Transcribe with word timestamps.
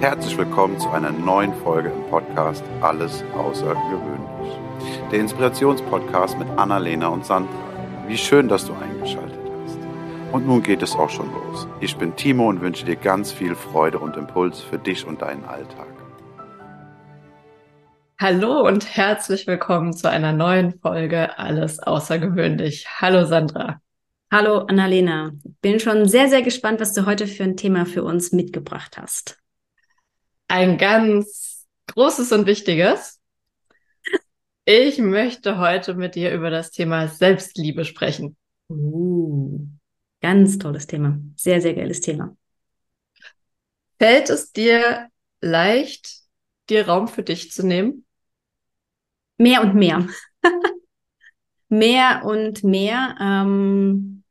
Herzlich 0.00 0.36
willkommen 0.36 0.78
zu 0.78 0.90
einer 0.90 1.10
neuen 1.10 1.54
Folge 1.54 1.88
im 1.88 2.10
Podcast 2.10 2.62
Alles 2.82 3.24
Außergewöhnlich. 3.34 4.58
Der 5.10 5.20
Inspirationspodcast 5.20 6.38
mit 6.38 6.46
Annalena 6.58 7.08
und 7.08 7.24
Sandra. 7.24 7.50
Wie 8.06 8.18
schön, 8.18 8.46
dass 8.46 8.66
du 8.66 8.74
eingeschaltet 8.74 9.40
hast. 9.64 9.78
Und 10.32 10.46
nun 10.46 10.62
geht 10.62 10.82
es 10.82 10.94
auch 10.94 11.08
schon 11.08 11.32
los. 11.32 11.66
Ich 11.80 11.96
bin 11.96 12.14
Timo 12.14 12.46
und 12.50 12.60
wünsche 12.60 12.84
dir 12.84 12.96
ganz 12.96 13.32
viel 13.32 13.54
Freude 13.54 13.98
und 13.98 14.18
Impuls 14.18 14.60
für 14.60 14.78
dich 14.78 15.06
und 15.06 15.22
deinen 15.22 15.46
Alltag. 15.46 15.88
Hallo 18.20 18.66
und 18.66 18.94
herzlich 18.96 19.46
willkommen 19.46 19.94
zu 19.94 20.10
einer 20.10 20.32
neuen 20.32 20.78
Folge 20.78 21.38
Alles 21.38 21.80
Außergewöhnlich. 21.80 22.86
Hallo 23.00 23.24
Sandra. 23.24 23.80
Hallo 24.30 24.58
Annalena. 24.58 25.32
Bin 25.62 25.80
schon 25.80 26.06
sehr, 26.06 26.28
sehr 26.28 26.42
gespannt, 26.42 26.80
was 26.80 26.92
du 26.92 27.06
heute 27.06 27.26
für 27.26 27.44
ein 27.44 27.56
Thema 27.56 27.86
für 27.86 28.04
uns 28.04 28.32
mitgebracht 28.32 28.98
hast 28.98 29.38
ein 30.48 30.78
ganz 30.78 31.66
großes 31.88 32.32
und 32.32 32.46
wichtiges. 32.46 33.20
Ich 34.64 34.98
möchte 34.98 35.58
heute 35.58 35.94
mit 35.94 36.14
dir 36.14 36.34
über 36.34 36.50
das 36.50 36.70
Thema 36.70 37.08
Selbstliebe 37.08 37.84
sprechen. 37.84 38.36
Uh, 38.68 39.60
ganz 40.20 40.58
tolles 40.58 40.86
Thema. 40.86 41.20
Sehr, 41.36 41.60
sehr 41.60 41.74
geiles 41.74 42.00
Thema. 42.00 42.36
Fällt 43.98 44.28
es 44.28 44.52
dir 44.52 45.08
leicht, 45.40 46.22
dir 46.68 46.86
Raum 46.88 47.08
für 47.08 47.22
dich 47.22 47.52
zu 47.52 47.64
nehmen? 47.64 48.04
Mehr 49.38 49.62
und 49.62 49.74
mehr. 49.74 50.06
mehr 51.68 52.22
und 52.24 52.64
mehr. 52.64 53.16
Ähm, 53.20 54.24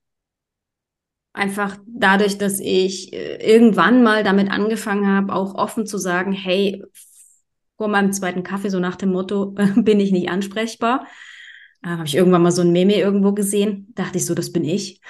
Einfach 1.36 1.78
dadurch, 1.86 2.38
dass 2.38 2.62
ich 2.62 3.12
äh, 3.12 3.36
irgendwann 3.46 4.04
mal 4.04 4.24
damit 4.24 4.50
angefangen 4.50 5.06
habe, 5.06 5.34
auch 5.34 5.54
offen 5.56 5.86
zu 5.86 5.98
sagen, 5.98 6.32
hey, 6.32 6.82
vor 7.78 7.90
meinem 7.90 8.14
zweiten 8.14 8.42
Kaffee, 8.42 8.70
so 8.70 8.80
nach 8.80 8.96
dem 8.96 9.12
Motto, 9.12 9.48
bin 9.76 10.00
ich 10.00 10.14
nicht 10.14 10.30
ansprechbar. 10.30 11.08
Äh, 11.84 11.90
habe 11.90 12.06
ich 12.06 12.16
irgendwann 12.16 12.42
mal 12.42 12.54
so 12.54 12.62
ein 12.62 12.72
Meme 12.72 12.96
irgendwo 12.96 13.34
gesehen, 13.34 13.92
dachte 13.96 14.18
ich 14.18 14.26
so, 14.26 14.34
das 14.34 14.54
bin 14.54 14.64
ich. 14.64 15.02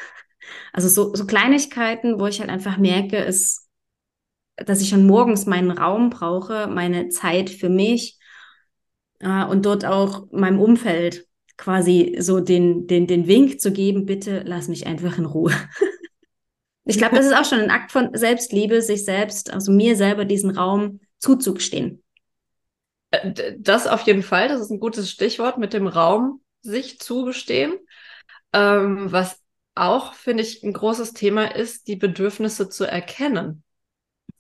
Also 0.74 0.90
so, 0.90 1.14
so 1.14 1.28
Kleinigkeiten, 1.28 2.20
wo 2.20 2.26
ich 2.26 2.40
halt 2.40 2.50
einfach 2.50 2.80
merke, 2.80 3.18
ist, 3.18 3.68
dass 4.56 4.82
ich 4.82 4.90
schon 4.90 5.06
morgens 5.06 5.46
meinen 5.46 5.70
Raum 5.70 6.10
brauche, 6.10 6.66
meine 6.66 7.10
Zeit 7.10 7.52
für 7.52 7.70
mich 7.70 8.18
äh, 9.20 9.46
und 9.46 9.68
dort 9.68 9.86
auch 9.86 10.32
meinem 10.32 10.60
Umfeld 10.60 11.28
quasi 11.56 12.16
so 12.20 12.40
den, 12.40 12.88
den, 12.88 13.06
den 13.06 13.28
Wink 13.28 13.62
zu 13.62 13.72
geben, 13.72 14.08
bitte 14.08 14.42
lass 14.44 14.70
mich 14.70 14.88
einfach 14.88 15.20
in 15.20 15.26
Ruhe. 15.26 15.54
Ich 16.86 16.98
glaube, 16.98 17.16
das 17.16 17.26
ist 17.26 17.36
auch 17.36 17.46
schon 17.46 17.60
ein 17.60 17.72
Akt 17.72 17.92
von 17.92 18.16
Selbstliebe, 18.16 18.82
sich 18.82 19.04
selbst, 19.06 19.52
also 19.52 19.72
mir 19.72 19.96
selber 19.96 20.24
diesen 20.24 20.52
Raum 20.52 21.00
zuzugestehen. 21.18 22.04
Äh, 23.12 23.56
das 23.58 23.88
auf 23.88 24.02
jeden 24.04 24.24
Fall, 24.24 24.48
das 24.48 24.62
ist 24.62 24.70
ein 24.70 24.80
gutes 24.80 25.10
Stichwort 25.10 25.58
mit 25.58 25.74
dem 25.74 25.88
Raum 25.88 26.42
sich 26.62 27.00
zugestehen. 27.00 27.74
Ähm, 28.54 29.12
was 29.12 29.42
auch, 29.74 30.14
finde 30.14 30.44
ich, 30.44 30.64
ein 30.64 30.74
großes 30.74 31.14
Thema 31.14 31.54
ist, 31.56 31.88
die 31.88 31.96
Bedürfnisse 31.96 32.70
zu 32.70 32.86
erkennen, 32.86 33.64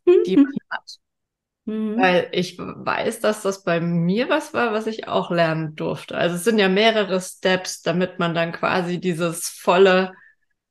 die 0.05 0.37
man 0.37 0.53
hat. 0.69 0.97
Mhm. 1.65 1.97
Weil 1.97 2.29
ich 2.31 2.57
weiß, 2.59 3.19
dass 3.21 3.41
das 3.41 3.63
bei 3.63 3.81
mir 3.81 4.29
was 4.29 4.53
war, 4.53 4.71
was 4.71 4.87
ich 4.87 5.07
auch 5.07 5.31
lernen 5.31 5.75
durfte. 5.75 6.15
Also 6.15 6.35
es 6.35 6.43
sind 6.43 6.59
ja 6.59 6.69
mehrere 6.69 7.19
Steps, 7.19 7.81
damit 7.81 8.19
man 8.19 8.35
dann 8.35 8.51
quasi 8.51 8.99
dieses 8.99 9.49
volle 9.49 10.13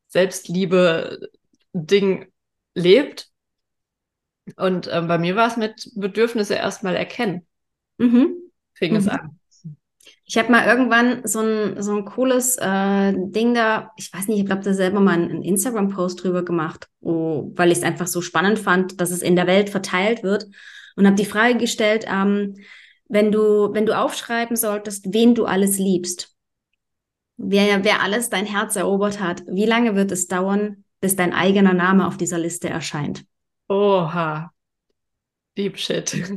Selbstliebe 0.06 1.18
Ding 1.74 2.26
lebt. 2.74 3.28
Und 4.56 4.88
ähm, 4.90 5.08
bei 5.08 5.18
mir 5.18 5.36
war 5.36 5.48
es 5.48 5.56
mit 5.56 5.90
Bedürfnisse 5.94 6.54
erstmal 6.54 6.96
erkennen. 6.96 7.46
Mhm. 7.98 8.34
Fing 8.74 8.92
mhm. 8.92 8.98
es 8.98 9.08
an. 9.08 9.38
Ich 10.26 10.38
habe 10.38 10.50
mal 10.50 10.66
irgendwann 10.66 11.26
so 11.26 11.40
ein, 11.40 11.82
so 11.82 11.94
ein 11.94 12.04
cooles 12.06 12.56
äh, 12.56 13.12
Ding 13.14 13.52
da, 13.54 13.92
ich 13.96 14.12
weiß 14.12 14.28
nicht, 14.28 14.38
ich 14.40 14.46
glaube, 14.46 14.62
da 14.62 14.72
selber 14.72 15.00
mal 15.00 15.12
einen, 15.12 15.42
Instagram-Post 15.42 16.24
drüber 16.24 16.44
gemacht, 16.44 16.88
oh, 17.00 17.50
weil 17.54 17.70
ich 17.70 17.78
es 17.78 17.84
einfach 17.84 18.06
so 18.06 18.22
spannend 18.22 18.58
fand, 18.58 19.00
dass 19.00 19.10
es 19.10 19.20
in 19.20 19.36
der 19.36 19.46
Welt 19.46 19.68
verteilt 19.68 20.22
wird. 20.22 20.46
Und 20.96 21.06
habe 21.06 21.16
die 21.16 21.26
Frage 21.26 21.58
gestellt, 21.58 22.06
ähm, 22.08 22.54
wenn 23.08 23.32
du, 23.32 23.74
wenn 23.74 23.86
du 23.86 23.98
aufschreiben 23.98 24.56
solltest, 24.56 25.12
wen 25.12 25.34
du 25.34 25.44
alles 25.44 25.78
liebst, 25.78 26.34
wer, 27.36 27.84
wer 27.84 28.02
alles 28.02 28.30
dein 28.30 28.46
Herz 28.46 28.76
erobert 28.76 29.20
hat, 29.20 29.42
wie 29.46 29.66
lange 29.66 29.94
wird 29.94 30.10
es 30.12 30.26
dauern, 30.26 30.83
bis 31.04 31.16
dein 31.16 31.34
eigener 31.34 31.74
Name 31.74 32.06
auf 32.06 32.16
dieser 32.16 32.38
Liste 32.38 32.70
erscheint. 32.70 33.26
Oha. 33.68 34.50
Deep 35.54 35.76
Shit. 35.76 36.16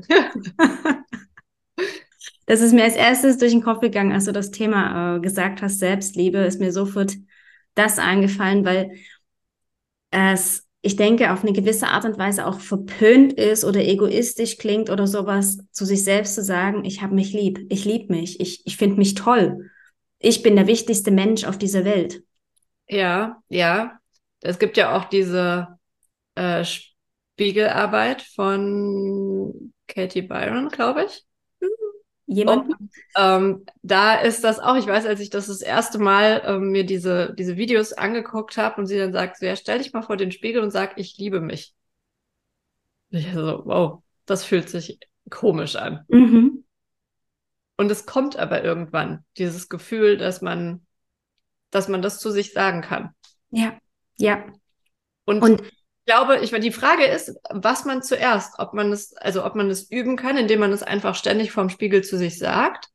das 2.46 2.60
ist 2.60 2.74
mir 2.74 2.84
als 2.84 2.98
erstes 2.98 3.38
durch 3.38 3.54
den 3.54 3.64
Kopf 3.64 3.80
gegangen, 3.80 4.12
als 4.12 4.26
du 4.26 4.34
das 4.34 4.52
Thema 4.52 5.16
äh, 5.16 5.20
gesagt 5.22 5.62
hast, 5.62 5.80
Selbstliebe, 5.80 6.40
ist 6.40 6.60
mir 6.60 6.74
sofort 6.74 7.16
das 7.76 7.98
eingefallen, 7.98 8.66
weil 8.66 8.92
es, 10.12 10.68
ich 10.82 10.98
denke, 10.98 11.32
auf 11.32 11.44
eine 11.44 11.54
gewisse 11.54 11.88
Art 11.88 12.04
und 12.04 12.18
Weise 12.18 12.46
auch 12.46 12.60
verpönt 12.60 13.32
ist 13.32 13.64
oder 13.64 13.80
egoistisch 13.80 14.58
klingt 14.58 14.90
oder 14.90 15.08
sowas, 15.08 15.60
zu 15.72 15.86
sich 15.86 16.04
selbst 16.04 16.36
zu 16.36 16.44
sagen, 16.44 16.84
ich 16.84 17.02
habe 17.02 17.16
mich 17.16 17.32
lieb, 17.32 17.66
ich 17.70 17.86
liebe 17.86 18.14
mich, 18.14 18.42
ich, 18.42 18.64
ich 18.66 18.76
finde 18.76 18.98
mich 18.98 19.14
toll. 19.14 19.70
Ich 20.20 20.44
bin 20.44 20.58
der 20.58 20.68
wichtigste 20.68 21.12
Mensch 21.12 21.46
auf 21.46 21.58
dieser 21.58 21.86
Welt. 21.86 22.22
Ja, 22.90 23.42
ja, 23.48 23.98
es 24.42 24.60
gibt 24.60 24.78
ja 24.78 24.96
auch 24.96 25.06
diese 25.06 25.80
äh, 26.36 26.64
Spiegelarbeit 26.64 28.22
von 28.22 29.74
Katie 29.88 30.22
Byron, 30.22 30.70
glaube 30.70 31.06
ich. 31.06 31.24
Jemand? 32.30 32.74
ähm, 33.16 33.66
da 33.84 34.16
ist 34.16 34.44
das 34.44 34.60
auch, 34.60 34.76
ich 34.76 34.86
weiß, 34.86 35.06
als 35.06 35.22
ich 35.22 35.30
das 35.30 35.48
das 35.48 35.62
erste 35.62 35.98
Mal 35.98 36.44
ähm, 36.46 36.72
mir 36.72 36.86
diese, 36.86 37.34
diese 37.36 37.56
Videos 37.56 37.94
angeguckt 37.94 38.58
habe 38.58 38.82
und 38.82 38.88
sie 38.88 38.98
dann 38.98 39.14
sagt, 39.14 39.38
so, 39.38 39.46
ja, 39.46 39.56
stell 39.56 39.78
dich 39.78 39.94
mal 39.94 40.02
vor 40.02 40.18
den 40.18 40.34
Spiegel 40.34 40.62
und 40.62 40.72
sag, 40.72 40.98
ich 40.98 41.18
liebe 41.18 41.40
mich. 41.40 41.74
Und 43.12 43.20
ich 43.20 43.34
so, 43.34 43.62
wow, 43.64 44.04
das 44.26 44.44
fühlt 44.44 44.70
sich 44.70 45.00
komisch 45.30 45.78
an. 45.78 46.04
Mhm. 46.10 46.66
Und 47.78 47.92
es 47.92 48.06
kommt 48.06 48.38
aber 48.38 48.64
irgendwann, 48.64 49.24
dieses 49.38 49.70
Gefühl, 49.70 50.18
dass 50.18 50.42
man, 50.42 50.86
dass 51.70 51.88
man 51.88 52.02
das 52.02 52.20
zu 52.20 52.32
sich 52.32 52.52
sagen 52.52 52.82
kann. 52.82 53.12
Ja. 53.52 53.78
Ja. 54.18 54.46
Und, 55.26 55.42
und 55.42 55.62
ich 55.62 55.74
glaube, 56.06 56.38
ich, 56.40 56.52
die 56.52 56.72
Frage 56.72 57.06
ist, 57.06 57.36
was 57.50 57.86
man 57.86 58.02
zuerst, 58.02 58.60
ob 58.60 58.74
man 58.74 58.92
es, 58.92 59.14
also 59.16 59.46
ob 59.46 59.56
man 59.56 59.70
es 59.70 59.92
üben 59.92 60.16
kann, 60.16 60.38
indem 60.38 60.60
man 60.60 60.72
es 60.72 60.84
einfach 60.84 61.16
ständig 61.16 61.52
vorm 61.52 61.70
Spiegel 61.70 62.04
zu 62.04 62.18
sich 62.18 62.38
sagt, 62.38 62.90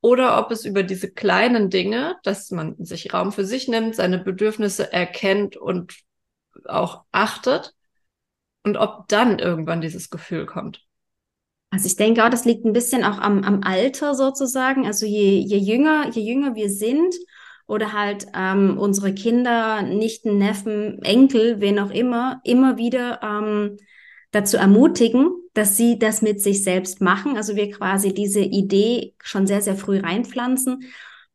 oder 0.00 0.38
ob 0.38 0.50
es 0.50 0.64
über 0.64 0.82
diese 0.82 1.10
kleinen 1.10 1.70
Dinge, 1.70 2.16
dass 2.22 2.50
man 2.50 2.76
sich 2.84 3.12
Raum 3.12 3.32
für 3.32 3.44
sich 3.44 3.68
nimmt, 3.68 3.96
seine 3.96 4.18
Bedürfnisse 4.18 4.92
erkennt 4.92 5.56
und 5.56 5.94
auch 6.64 7.04
achtet, 7.10 7.74
und 8.64 8.76
ob 8.76 9.08
dann 9.08 9.38
irgendwann 9.38 9.80
dieses 9.80 10.10
Gefühl 10.10 10.46
kommt. 10.46 10.84
Also 11.70 11.86
ich 11.86 11.96
denke 11.96 12.24
auch, 12.24 12.30
das 12.30 12.44
liegt 12.44 12.64
ein 12.64 12.72
bisschen 12.72 13.04
auch 13.04 13.18
am, 13.18 13.44
am 13.44 13.62
Alter 13.62 14.14
sozusagen. 14.14 14.86
Also 14.86 15.06
je, 15.06 15.38
je 15.38 15.58
jünger, 15.58 16.08
je 16.10 16.22
jünger 16.22 16.54
wir 16.54 16.70
sind, 16.70 17.14
oder 17.68 17.92
halt 17.92 18.26
ähm, 18.34 18.78
unsere 18.78 19.14
Kinder, 19.14 19.82
Nichten, 19.82 20.38
Neffen, 20.38 21.00
Enkel, 21.02 21.60
wen 21.60 21.78
auch 21.78 21.90
immer, 21.90 22.40
immer 22.42 22.78
wieder 22.78 23.20
ähm, 23.22 23.76
dazu 24.30 24.56
ermutigen, 24.56 25.30
dass 25.52 25.76
sie 25.76 25.98
das 25.98 26.22
mit 26.22 26.40
sich 26.40 26.64
selbst 26.64 27.02
machen. 27.02 27.36
Also 27.36 27.56
wir 27.56 27.70
quasi 27.70 28.14
diese 28.14 28.40
Idee 28.40 29.14
schon 29.22 29.46
sehr, 29.46 29.60
sehr 29.60 29.76
früh 29.76 30.00
reinpflanzen. 30.00 30.84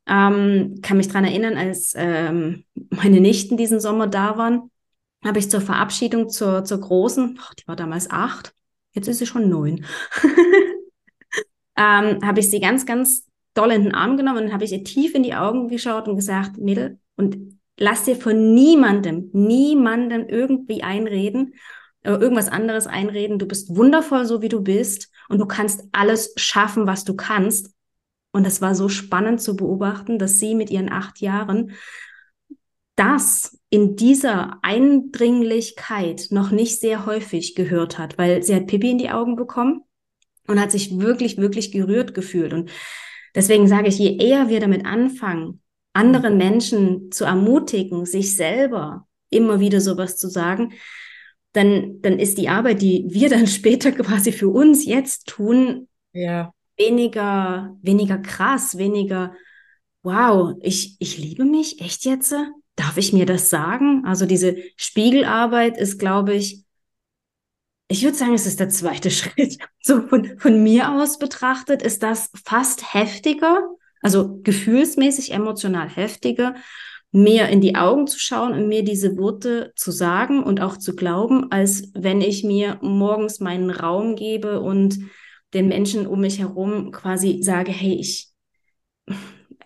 Ähm, 0.08 0.80
kann 0.82 0.98
mich 0.98 1.08
dran 1.08 1.24
erinnern, 1.24 1.56
als 1.56 1.94
ähm, 1.96 2.66
meine 2.90 3.22
Nichten 3.22 3.56
diesen 3.56 3.80
Sommer 3.80 4.08
da 4.08 4.38
waren, 4.38 4.72
habe 5.24 5.40
ich 5.40 5.52
zur 5.52 5.62
Verabschiedung 5.62 6.30
zur, 6.30 6.66
zur 6.66 6.82
Großen, 6.82 7.40
oh, 7.40 7.54
die 7.58 7.68
war 7.68 7.78
damals 7.78 8.10
acht, 8.10 8.54
jetzt 8.92 9.08
ist 9.08 9.20
sie 9.20 9.26
schon 9.26 9.48
neun, 9.48 9.86
ähm, 11.78 12.20
habe 12.22 12.42
ich 12.42 12.50
sie 12.50 12.60
ganz, 12.60 12.86
ganz 12.86 13.26
doll 13.54 13.72
in 13.72 13.84
den 13.84 13.96
Arm 13.96 14.18
genommen 14.18 14.46
und 14.46 14.54
habe 14.54 14.64
ich 14.64 14.72
ihr 14.72 14.84
tief 14.84 15.14
in 15.16 15.24
die 15.24 15.36
Augen 15.36 15.68
geschaut 15.68 16.08
und 16.08 16.16
gesagt, 16.16 16.58
Mädel, 16.58 17.00
und 17.16 17.60
lass 17.78 18.04
dir 18.04 18.16
von 18.16 18.54
niemandem, 18.54 19.30
niemandem 19.34 20.28
irgendwie 20.28 20.84
einreden, 20.84 21.54
irgendwas 22.04 22.50
anderes 22.50 22.88
einreden. 22.88 23.40
Du 23.40 23.48
bist 23.48 23.76
wundervoll, 23.76 24.26
so 24.26 24.42
wie 24.42 24.50
du 24.50 24.62
bist 24.62 25.10
und 25.30 25.40
du 25.40 25.46
kannst 25.46 25.84
alles 25.92 26.34
schaffen, 26.36 26.88
was 26.88 27.04
du 27.04 27.16
kannst. 27.16 27.72
Und 28.32 28.46
das 28.46 28.62
war 28.62 28.76
so 28.76 28.90
spannend 28.90 29.42
zu 29.42 29.56
beobachten, 29.56 30.18
dass 30.18 30.40
sie 30.40 30.56
mit 30.56 30.70
ihren 30.70 30.92
acht 30.92 31.22
Jahren 31.22 31.74
das 32.96 33.58
in 33.70 33.96
dieser 33.96 34.60
Eindringlichkeit 34.62 36.28
noch 36.30 36.52
nicht 36.52 36.80
sehr 36.80 37.06
häufig 37.06 37.56
gehört 37.56 37.98
hat, 37.98 38.18
weil 38.18 38.44
sie 38.44 38.54
hat 38.56 38.68
Pippi 38.68 38.92
in 38.92 38.98
die 39.00 39.10
Augen 39.10 39.36
bekommen 39.36 39.82
und 40.48 40.60
hat 40.60 40.72
sich 40.72 41.00
wirklich, 41.00 41.38
wirklich 41.38 41.72
gerührt 41.72 42.14
gefühlt. 42.14 42.54
Und 42.54 42.70
Deswegen 43.36 43.68
sage 43.68 43.88
ich, 43.88 43.98
je 43.98 44.18
eher 44.18 44.50
wir 44.50 44.60
damit 44.60 44.86
anfangen, 44.86 45.62
anderen 45.94 46.38
Menschen 46.38 47.12
zu 47.12 47.26
ermutigen, 47.26 48.06
sich 48.06 48.36
selber 48.36 49.08
immer 49.30 49.60
wieder 49.60 49.82
sowas 49.82 50.18
zu 50.18 50.30
sagen, 50.30 50.74
dann, 51.54 52.02
dann 52.02 52.20
ist 52.20 52.38
die 52.38 52.50
Arbeit, 52.50 52.82
die 52.82 53.06
wir 53.10 53.30
dann 53.30 53.48
später 53.48 53.92
quasi 53.92 54.32
für 54.32 54.50
uns 54.50 54.86
jetzt 54.86 55.28
tun, 55.28 55.88
ja. 56.12 56.54
weniger, 56.78 57.76
weniger 57.82 58.18
krass, 58.18 58.78
weniger, 58.78 59.34
wow, 60.02 60.56
ich, 60.62 60.96
ich 61.00 61.18
liebe 61.18 61.46
mich, 61.46 61.82
echt 61.82 62.06
jetzt? 62.06 62.36
Darf 62.76 62.98
ich 62.98 63.14
mir 63.14 63.28
das 63.28 63.50
sagen? 63.50 64.04
Also 64.06 64.26
diese 64.26 64.58
Spiegelarbeit 64.78 65.78
ist, 65.78 66.00
glaube 66.00 66.34
ich, 66.34 66.63
ich 67.94 68.04
würde 68.04 68.18
sagen, 68.18 68.34
es 68.34 68.48
ist 68.48 68.60
der 68.60 68.70
zweite 68.70 69.12
Schritt. 69.12 69.58
So 69.80 70.02
von, 70.02 70.40
von 70.40 70.64
mir 70.64 70.92
aus 70.92 71.20
betrachtet 71.20 71.84
ist 71.84 72.02
das 72.02 72.32
fast 72.44 72.94
heftiger, 72.94 73.70
also 74.02 74.40
gefühlsmäßig, 74.42 75.32
emotional 75.32 75.88
heftiger, 75.88 76.56
mir 77.12 77.50
in 77.50 77.62
die 77.62 77.76
Augen 77.76 78.08
zu 78.08 78.18
schauen 78.20 78.54
und 78.54 78.68
mir 78.68 78.84
diese 78.84 79.16
Worte 79.18 79.72
zu 79.76 79.92
sagen 79.92 80.42
und 80.42 80.60
auch 80.60 80.78
zu 80.78 80.96
glauben, 80.96 81.52
als 81.52 81.92
wenn 81.94 82.22
ich 82.22 82.44
mir 82.44 82.80
morgens 82.82 83.40
meinen 83.40 83.70
Raum 83.70 84.16
gebe 84.16 84.60
und 84.60 84.98
den 85.54 85.68
Menschen 85.68 86.08
um 86.08 86.22
mich 86.22 86.40
herum 86.40 86.92
quasi 86.92 87.44
sage, 87.44 87.72
hey, 87.72 87.94
ich 87.94 88.30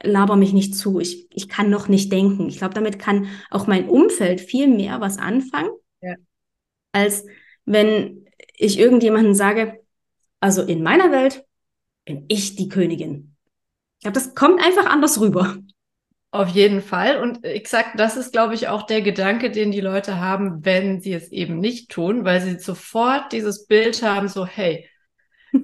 laber 0.03 0.35
mich 0.35 0.51
nicht 0.51 0.75
zu, 0.75 1.00
ich, 1.00 1.27
ich 1.31 1.47
kann 1.47 1.69
noch 1.69 1.88
nicht 1.88 2.12
denken. 2.12 2.50
Ich 2.50 2.57
glaube, 2.57 2.74
damit 2.74 3.00
kann 3.00 3.27
auch 3.50 3.68
mein 3.68 3.88
Umfeld 3.88 4.41
viel 4.41 4.68
mehr 4.68 5.00
was 5.00 5.18
anfangen, 5.18 5.71
ja. 6.01 6.15
als 6.91 7.24
wenn 7.68 8.25
ich 8.56 8.80
irgendjemanden 8.80 9.36
sage, 9.36 9.80
also 10.40 10.64
in 10.64 10.81
meiner 10.81 11.12
Welt 11.12 11.46
bin 12.06 12.25
ich 12.30 12.56
die 12.56 12.69
Königin. 12.69 13.36
Ich 13.98 14.04
glaube, 14.04 14.16
das 14.16 14.34
kommt 14.34 14.64
einfach 14.64 14.86
anders 14.86 15.19
rüber. 15.19 15.58
Auf 16.31 16.50
jeden 16.50 16.81
Fall. 16.81 17.19
Und 17.22 17.44
exakt 17.44 18.00
das 18.00 18.16
ist, 18.16 18.31
glaube 18.31 18.54
ich, 18.54 18.68
auch 18.68 18.84
der 18.84 19.02
Gedanke, 19.02 19.52
den 19.52 19.72
die 19.72 19.81
Leute 19.81 20.19
haben, 20.19 20.64
wenn 20.66 21.02
sie 21.02 21.14
es 21.14 21.31
eben 21.31 21.60
nicht 21.60 21.90
tun, 21.90 22.25
weil 22.25 22.42
sie 22.42 22.60
sofort 22.60 23.31
dieses 23.34 23.66
Bild 23.68 24.02
haben, 24.02 24.28
so, 24.28 24.46
hey, 24.46 24.90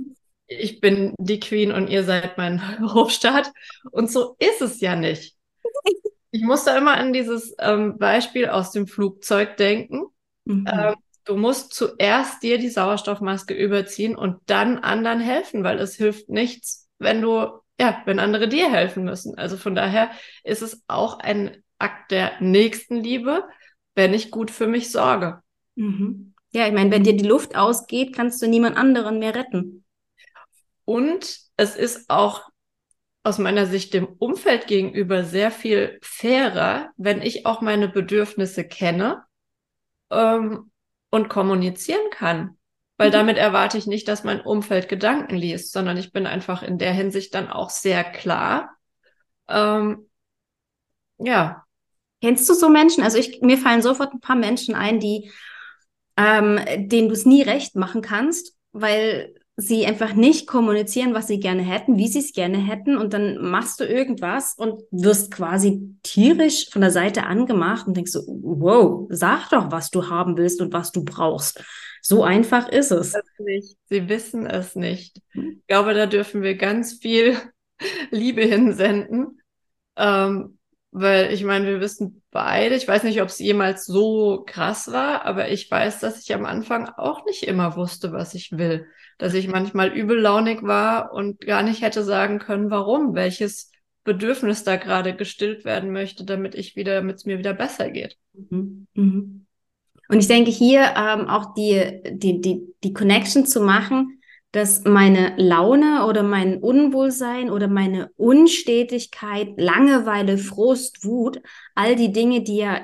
ich 0.47 0.81
bin 0.81 1.13
die 1.17 1.39
Queen 1.39 1.71
und 1.71 1.89
ihr 1.89 2.03
seid 2.03 2.37
mein 2.37 2.79
Hofstaat. 2.93 3.51
Und 3.91 4.11
so 4.11 4.35
ist 4.39 4.61
es 4.61 4.81
ja 4.81 4.95
nicht. 4.95 5.35
Ich 6.35 6.41
muss 6.41 6.63
da 6.63 6.75
immer 6.75 6.95
an 6.97 7.13
dieses 7.13 7.55
ähm, 7.59 7.99
Beispiel 7.99 8.47
aus 8.47 8.71
dem 8.71 8.87
Flugzeug 8.87 9.55
denken. 9.55 10.07
Mhm. 10.45 10.65
Ähm, 10.67 10.95
du 11.25 11.37
musst 11.37 11.73
zuerst 11.73 12.43
dir 12.43 12.57
die 12.57 12.69
Sauerstoffmaske 12.69 13.53
überziehen 13.53 14.15
und 14.15 14.41
dann 14.45 14.79
anderen 14.79 15.19
helfen, 15.19 15.63
weil 15.63 15.79
es 15.79 15.95
hilft 15.95 16.29
nichts, 16.29 16.89
wenn 16.99 17.21
du 17.21 17.61
ja, 17.79 18.01
wenn 18.05 18.19
andere 18.19 18.47
dir 18.47 18.71
helfen 18.71 19.03
müssen. 19.03 19.37
Also 19.37 19.57
von 19.57 19.75
daher 19.75 20.11
ist 20.43 20.61
es 20.61 20.83
auch 20.87 21.19
ein 21.19 21.63
Akt 21.79 22.11
der 22.11 22.39
Nächstenliebe, 22.39 23.43
wenn 23.95 24.13
ich 24.13 24.31
gut 24.31 24.51
für 24.51 24.67
mich 24.67 24.91
sorge. 24.91 25.41
Mhm. 25.75 26.33
Ja, 26.51 26.67
ich 26.67 26.73
meine, 26.73 26.91
wenn 26.91 27.03
dir 27.03 27.17
die 27.17 27.27
Luft 27.27 27.55
ausgeht, 27.55 28.15
kannst 28.15 28.41
du 28.41 28.47
niemand 28.47 28.77
anderen 28.77 29.19
mehr 29.19 29.33
retten. 29.33 29.83
Und 30.85 31.39
es 31.57 31.75
ist 31.75 32.09
auch 32.09 32.47
aus 33.23 33.39
meiner 33.39 33.65
Sicht 33.65 33.93
dem 33.93 34.05
Umfeld 34.05 34.67
gegenüber 34.67 35.23
sehr 35.23 35.49
viel 35.49 35.97
fairer, 36.01 36.91
wenn 36.97 37.21
ich 37.21 37.45
auch 37.45 37.61
meine 37.61 37.87
Bedürfnisse 37.87 38.65
kenne 38.67 39.23
ähm, 40.11 40.71
und 41.13 41.29
kommunizieren 41.29 42.09
kann. 42.09 42.57
Weil 42.97 43.09
mhm. 43.09 43.13
damit 43.13 43.37
erwarte 43.37 43.77
ich 43.77 43.85
nicht, 43.85 44.07
dass 44.07 44.23
mein 44.23 44.41
Umfeld 44.41 44.89
Gedanken 44.89 45.35
liest, 45.35 45.71
sondern 45.71 45.95
ich 45.95 46.11
bin 46.11 46.25
einfach 46.25 46.63
in 46.63 46.79
der 46.79 46.91
Hinsicht 46.91 47.35
dann 47.35 47.49
auch 47.51 47.69
sehr 47.69 48.03
klar. 48.03 48.75
Ähm, 49.47 50.09
ja. 51.19 51.65
Kennst 52.19 52.49
du 52.49 52.55
so 52.55 52.67
Menschen? 52.67 53.03
Also 53.03 53.19
ich, 53.19 53.41
mir 53.41 53.59
fallen 53.59 53.83
sofort 53.83 54.11
ein 54.11 54.21
paar 54.21 54.35
Menschen 54.35 54.73
ein, 54.73 54.99
die, 54.99 55.31
ähm, 56.17 56.59
denen 56.89 57.09
du 57.09 57.13
es 57.13 57.27
nie 57.27 57.43
recht 57.43 57.75
machen 57.75 58.01
kannst, 58.01 58.57
weil 58.71 59.35
sie 59.55 59.85
einfach 59.85 60.13
nicht 60.13 60.47
kommunizieren, 60.47 61.13
was 61.13 61.27
sie 61.27 61.39
gerne 61.39 61.61
hätten, 61.61 61.97
wie 61.97 62.07
sie 62.07 62.19
es 62.19 62.33
gerne 62.33 62.57
hätten. 62.57 62.97
Und 62.97 63.13
dann 63.13 63.37
machst 63.37 63.79
du 63.79 63.85
irgendwas 63.85 64.55
und 64.55 64.81
wirst 64.91 65.31
quasi 65.31 65.95
tierisch 66.01 66.69
von 66.71 66.81
der 66.81 66.91
Seite 66.91 67.23
angemacht 67.23 67.85
und 67.85 67.95
denkst 67.95 68.11
so, 68.11 68.23
wow, 68.27 69.07
sag 69.09 69.49
doch, 69.49 69.71
was 69.71 69.91
du 69.91 70.09
haben 70.09 70.37
willst 70.37 70.59
und 70.61 70.73
was 70.73 70.91
du 70.91 71.05
brauchst. 71.05 71.63
So 72.01 72.23
einfach 72.23 72.67
ist 72.67 72.91
es. 72.91 73.15
Sie 73.85 74.09
wissen 74.09 74.45
es 74.47 74.75
nicht. 74.75 75.21
Ich 75.33 75.67
glaube, 75.67 75.93
da 75.93 76.07
dürfen 76.07 76.41
wir 76.41 76.55
ganz 76.55 76.93
viel 76.93 77.37
Liebe 78.11 78.41
hinsenden. 78.41 79.39
Ähm, 79.95 80.57
weil 80.95 81.33
ich 81.33 81.43
meine, 81.43 81.65
wir 81.65 81.79
wissen 81.81 82.21
beide, 82.29 82.75
ich 82.75 82.87
weiß 82.87 83.03
nicht, 83.03 83.19
ob 83.21 83.29
es 83.29 83.39
jemals 83.39 83.87
so 83.87 84.43
krass 84.45 84.91
war, 84.91 85.25
aber 85.25 85.49
ich 85.49 85.69
weiß, 85.69 85.99
dass 85.99 86.21
ich 86.21 86.33
am 86.35 86.45
Anfang 86.45 86.87
auch 86.87 87.25
nicht 87.25 87.43
immer 87.43 87.75
wusste, 87.75 88.11
was 88.11 88.35
ich 88.35 88.51
will. 88.51 88.85
Dass 89.17 89.33
ich 89.33 89.47
manchmal 89.47 89.89
übellaunig 89.89 90.61
war 90.61 91.11
und 91.11 91.41
gar 91.41 91.63
nicht 91.63 91.81
hätte 91.81 92.03
sagen 92.03 92.37
können, 92.37 92.69
warum, 92.69 93.15
welches 93.15 93.71
Bedürfnis 94.03 94.63
da 94.63 94.75
gerade 94.75 95.15
gestillt 95.15 95.65
werden 95.65 95.91
möchte, 95.91 96.25
damit 96.25 96.53
ich 96.53 96.75
wieder, 96.75 96.95
damit 96.95 97.15
es 97.15 97.25
mir 97.25 97.39
wieder 97.39 97.53
besser 97.53 97.89
geht. 97.89 98.17
Mhm. 98.33 98.85
Mhm. 98.93 99.45
Und 100.09 100.19
ich 100.19 100.27
denke 100.27 100.51
hier 100.51 100.93
ähm, 100.95 101.27
auch 101.27 101.55
die, 101.55 102.01
die, 102.11 102.39
die, 102.39 102.67
die 102.83 102.93
Connection 102.93 103.47
zu 103.47 103.61
machen, 103.61 104.19
dass 104.53 104.83
meine 104.83 105.33
Laune 105.37 106.05
oder 106.05 106.21
mein 106.21 106.59
Unwohlsein 106.59 107.49
oder 107.49 107.67
meine 107.67 108.11
Unstetigkeit, 108.17 109.49
Langeweile, 109.57 110.37
Frust, 110.37 111.03
Wut, 111.03 111.41
all 111.73 111.95
die 111.95 112.11
Dinge, 112.11 112.43
die 112.43 112.57
ja 112.57 112.83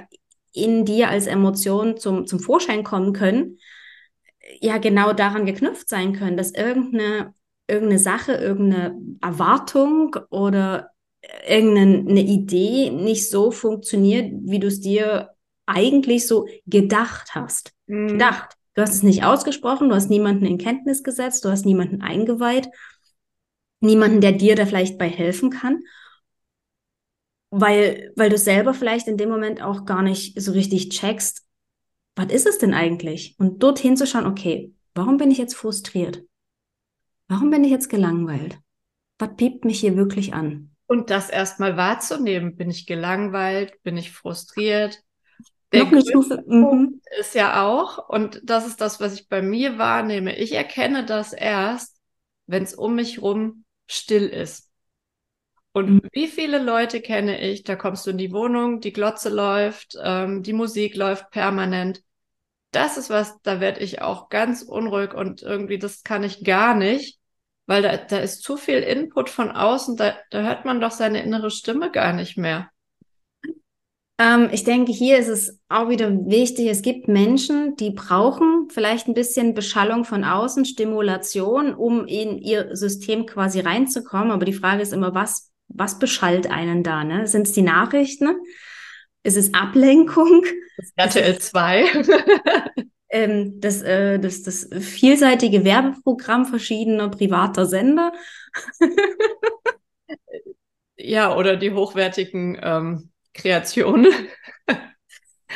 in 0.52 0.84
dir 0.84 1.10
als 1.10 1.28
Emotion 1.28 1.96
zum, 1.98 2.26
zum 2.26 2.40
Vorschein 2.40 2.84
kommen 2.84 3.14
können, 3.14 3.60
ja 4.62 4.80
genau 4.80 5.14
daran 5.14 5.46
geknüpft 5.46 5.90
sein 5.90 6.14
können, 6.14 6.38
dass 6.38 6.52
irgendeine, 6.52 7.36
irgendeine 7.68 8.00
Sache, 8.00 8.34
irgendeine 8.34 9.00
Erwartung 9.22 10.16
oder 10.32 10.90
irgendeine 11.48 12.22
Idee 12.22 12.90
nicht 12.90 13.30
so 13.30 13.52
funktioniert, 13.52 14.32
wie 14.42 14.60
du 14.60 14.68
es 14.68 14.82
dir 14.82 15.30
eigentlich 15.68 16.26
so 16.26 16.48
gedacht 16.66 17.36
hast. 17.36 17.74
Mhm. 17.86 18.08
Gedacht. 18.08 18.56
Du 18.80 18.84
hast 18.84 18.94
es 18.94 19.04
nicht 19.04 19.26
ausgesprochen, 19.26 19.90
du 19.90 19.96
hast 19.96 20.10
niemanden 20.10 20.46
in 20.46 20.58
Kenntnis 20.58 21.04
gesetzt, 21.04 21.44
du 21.44 21.50
hast 21.50 21.66
niemanden 21.66 22.02
eingeweiht, 22.02 22.70
niemanden, 23.82 24.22
der 24.22 24.32
dir 24.32 24.56
da 24.56 24.66
vielleicht 24.66 24.98
bei 24.98 25.10
helfen 25.10 25.50
kann, 25.50 25.82
weil, 27.50 28.14
weil 28.16 28.30
du 28.30 28.38
selber 28.38 28.74
vielleicht 28.74 29.10
in 29.10 29.18
dem 29.18 29.28
Moment 29.28 29.62
auch 29.62 29.84
gar 29.84 30.02
nicht 30.02 30.42
so 30.42 30.54
richtig 30.54 30.92
checkst, 30.92 31.46
was 32.16 32.32
ist 32.32 32.48
es 32.48 32.58
denn 32.58 32.74
eigentlich? 32.74 33.36
Und 33.38 33.62
dorthin 33.62 33.98
zu 33.98 34.08
schauen, 34.08 34.26
okay, 34.26 34.74
warum 34.96 35.18
bin 35.18 35.30
ich 35.30 35.40
jetzt 35.40 35.56
frustriert? 35.58 36.24
Warum 37.28 37.50
bin 37.50 37.66
ich 37.66 37.72
jetzt 37.72 37.90
gelangweilt? 37.90 38.60
Was 39.18 39.36
piept 39.36 39.66
mich 39.66 39.82
hier 39.82 39.98
wirklich 39.98 40.34
an? 40.34 40.74
Und 40.88 41.10
das 41.10 41.30
erstmal 41.30 41.76
wahrzunehmen. 41.76 42.56
Bin 42.56 42.70
ich 42.70 42.86
gelangweilt? 42.86 43.74
Bin 43.84 43.98
ich 43.98 44.14
frustriert? 44.14 45.04
Der 45.72 45.86
Stufe. 46.02 46.44
Mhm. 46.48 47.02
ist 47.20 47.36
ja 47.36 47.64
auch, 47.64 48.10
und 48.10 48.42
das 48.44 48.66
ist 48.66 48.82
das, 48.82 49.00
was 49.00 49.14
ich 49.14 49.28
bei 49.28 49.42
mir 49.42 49.78
wahrnehme. 49.78 50.36
Ich 50.38 50.54
erkenne 50.54 51.06
das 51.06 51.34
erst, 51.34 51.98
wenn 52.48 52.64
es 52.64 52.74
um 52.74 52.96
mich 52.96 53.22
rum 53.22 53.66
still 53.86 54.28
ist. 54.28 54.70
Und 55.72 55.90
mhm. 55.90 56.02
wie 56.12 56.28
viele 56.28 56.58
Leute 56.58 57.02
kenne 57.02 57.40
ich, 57.42 57.64
da 57.64 57.76
kommst 57.76 58.06
du 58.06 58.12
in 58.12 58.18
die 58.18 58.32
Wohnung, 58.32 58.80
die 58.80 58.94
Glotze 58.94 59.30
läuft, 59.30 59.96
ähm, 60.02 60.42
die 60.42 60.54
Musik 60.54 60.96
läuft 60.96 61.30
permanent. 61.30 62.02
Das 62.72 62.98
ist 62.98 63.10
was, 63.10 63.40
da 63.42 63.60
werde 63.60 63.82
ich 63.82 64.02
auch 64.02 64.30
ganz 64.30 64.64
unruhig 64.64 65.14
und 65.14 65.42
irgendwie, 65.44 65.78
das 65.78 66.04
kann 66.04 66.24
ich 66.24 66.44
gar 66.44 66.76
nicht, 66.76 67.20
weil 67.68 67.84
da, 67.84 67.98
da 67.98 68.18
ist 68.18 68.42
zu 68.42 68.58
viel 68.58 68.80
Input 68.80 69.30
von 69.30 69.52
außen, 69.52 69.96
da, 69.96 70.18
da 70.32 70.42
hört 70.42 70.66
man 70.66 70.82
doch 70.82 70.92
seine 70.92 71.22
innere 71.22 71.52
Stimme 71.52 71.92
gar 71.92 72.14
nicht 72.14 72.38
mehr. 72.38 72.70
Ähm, 74.20 74.50
ich 74.52 74.66
denke, 74.66 74.92
hier 74.92 75.18
ist 75.18 75.30
es 75.30 75.62
auch 75.70 75.88
wieder 75.88 76.12
wichtig, 76.12 76.68
es 76.68 76.82
gibt 76.82 77.08
Menschen, 77.08 77.78
die 77.78 77.92
brauchen 77.92 78.68
vielleicht 78.70 79.08
ein 79.08 79.14
bisschen 79.14 79.54
Beschallung 79.54 80.04
von 80.04 80.26
außen, 80.26 80.66
Stimulation, 80.66 81.74
um 81.74 82.06
in 82.06 82.38
ihr 82.38 82.76
System 82.76 83.26
quasi 83.26 83.62
reinzukommen. 83.62 84.32
Aber 84.32 84.44
die 84.44 84.54
Frage 84.54 84.82
ist 84.82 84.92
immer, 84.92 85.16
was, 85.16 85.54
was 85.70 86.00
beschallt 86.00 86.52
einen 86.52 86.84
da? 86.84 87.06
Ne? 87.06 87.28
Sind 87.28 87.48
es 87.48 87.54
die 87.54 87.62
Nachrichten? 87.62 88.36
Ist 89.24 89.38
es 89.38 89.54
Ablenkung? 89.54 90.44
Das 90.76 91.16
RTL 91.16 91.40
2. 91.40 91.86
ähm, 93.10 93.62
das, 93.62 93.82
äh, 93.82 94.20
das, 94.20 94.44
das 94.44 94.68
vielseitige 94.82 95.64
Werbeprogramm 95.64 96.46
verschiedener 96.46 97.08
privater 97.08 97.66
Sender. 97.66 98.12
ja, 100.98 101.38
oder 101.38 101.56
die 101.56 101.72
hochwertigen 101.72 102.60
ähm, 102.62 103.12
Kreation. 103.42 104.08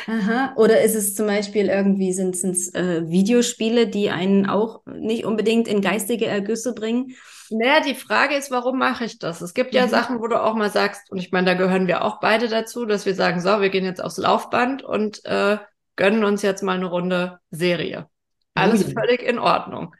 Aha. 0.06 0.52
Oder 0.56 0.82
ist 0.82 0.94
es 0.94 1.14
zum 1.14 1.26
Beispiel 1.26 1.68
irgendwie, 1.68 2.12
sind 2.12 2.34
es 2.34 2.74
äh, 2.74 3.08
Videospiele, 3.08 3.86
die 3.86 4.10
einen 4.10 4.46
auch 4.46 4.82
nicht 4.86 5.24
unbedingt 5.24 5.66
in 5.68 5.80
geistige 5.80 6.26
Ergüsse 6.26 6.74
bringen? 6.74 7.14
Naja, 7.50 7.80
die 7.80 7.94
Frage 7.94 8.34
ist, 8.34 8.50
warum 8.50 8.78
mache 8.78 9.04
ich 9.04 9.18
das? 9.18 9.40
Es 9.40 9.54
gibt 9.54 9.74
ja 9.74 9.86
mhm. 9.86 9.90
Sachen, 9.90 10.20
wo 10.20 10.26
du 10.26 10.42
auch 10.42 10.54
mal 10.54 10.70
sagst, 10.70 11.10
und 11.10 11.18
ich 11.18 11.30
meine, 11.32 11.46
da 11.46 11.54
gehören 11.54 11.86
wir 11.86 12.04
auch 12.04 12.20
beide 12.20 12.48
dazu, 12.48 12.84
dass 12.86 13.06
wir 13.06 13.14
sagen, 13.14 13.40
so, 13.40 13.60
wir 13.60 13.70
gehen 13.70 13.84
jetzt 13.84 14.02
aufs 14.02 14.18
Laufband 14.18 14.82
und 14.82 15.24
äh, 15.24 15.58
gönnen 15.96 16.24
uns 16.24 16.42
jetzt 16.42 16.62
mal 16.62 16.76
eine 16.76 16.86
Runde 16.86 17.38
Serie. 17.50 18.08
Alles 18.54 18.86
Mhm. 18.86 18.92
völlig 18.92 19.22
in 19.22 19.38
Ordnung. 19.38 19.94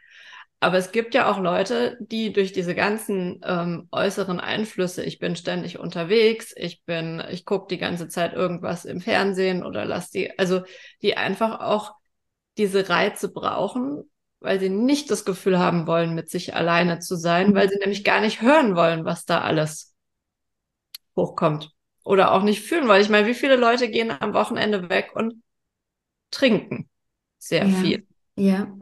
Aber 0.61 0.79
es 0.79 0.93
gibt 0.93 1.15
ja 1.15 1.31
auch 1.31 1.39
Leute, 1.39 1.99
die 2.01 2.33
durch 2.33 2.53
diese 2.53 2.75
ganzen 2.75 3.41
ähm, 3.45 3.89
äußeren 3.93 4.41
Einflüsse, 4.41 5.05
ich 5.05 5.19
bin 5.19 5.37
ständig 5.37 5.79
unterwegs, 5.79 6.55
ich 6.57 6.83
bin, 6.85 7.23
ich 7.31 7.45
gucke 7.45 7.67
die 7.69 7.79
ganze 7.79 8.09
Zeit 8.09 8.33
irgendwas 8.33 8.85
im 8.87 9.01
Fernsehen 9.01 9.63
oder 9.65 9.85
lass 9.85 10.11
die, 10.11 10.39
also 10.39 10.63
die 11.03 11.17
einfach 11.17 11.61
auch 11.61 11.95
diese 12.57 12.89
Reize 12.89 13.33
brauchen, 13.33 14.05
weil 14.41 14.61
sie 14.61 14.71
nicht 14.71 15.11
das 15.11 15.25
Gefühl 15.25 15.59
haben 15.59 15.87
wollen, 15.87 16.15
mit 16.15 16.31
sich 16.31 16.55
alleine 16.55 16.99
zu 17.01 17.17
sein, 17.17 17.55
weil 17.55 17.69
sie 17.69 17.79
nämlich 17.79 18.05
gar 18.05 18.21
nicht 18.21 18.41
hören 18.43 18.77
wollen, 18.77 19.05
was 19.05 19.25
da 19.27 19.41
alles 19.43 19.95
hochkommt. 21.17 21.71
Oder 22.05 22.33
auch 22.33 22.43
nicht 22.43 22.63
fühlen, 22.63 22.89
weil 22.89 23.01
ich 23.01 23.09
meine, 23.09 23.27
wie 23.27 23.35
viele 23.35 23.57
Leute 23.57 23.89
gehen 23.89 24.11
am 24.11 24.35
Wochenende 24.35 24.89
weg 24.91 25.13
und 25.15 25.43
trinken 26.31 26.91
sehr 27.39 27.67
Ja. 27.67 27.71
viel. 27.71 28.07
Ja. 28.37 28.77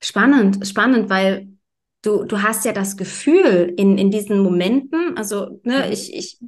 Spannend, 0.00 0.66
spannend, 0.66 1.10
weil 1.10 1.48
du, 2.02 2.24
du 2.24 2.42
hast 2.42 2.64
ja 2.64 2.72
das 2.72 2.96
Gefühl 2.96 3.74
in, 3.76 3.98
in 3.98 4.10
diesen 4.10 4.40
Momenten, 4.40 5.16
also 5.16 5.60
ne, 5.64 5.90
ich, 5.92 6.14
ich 6.14 6.38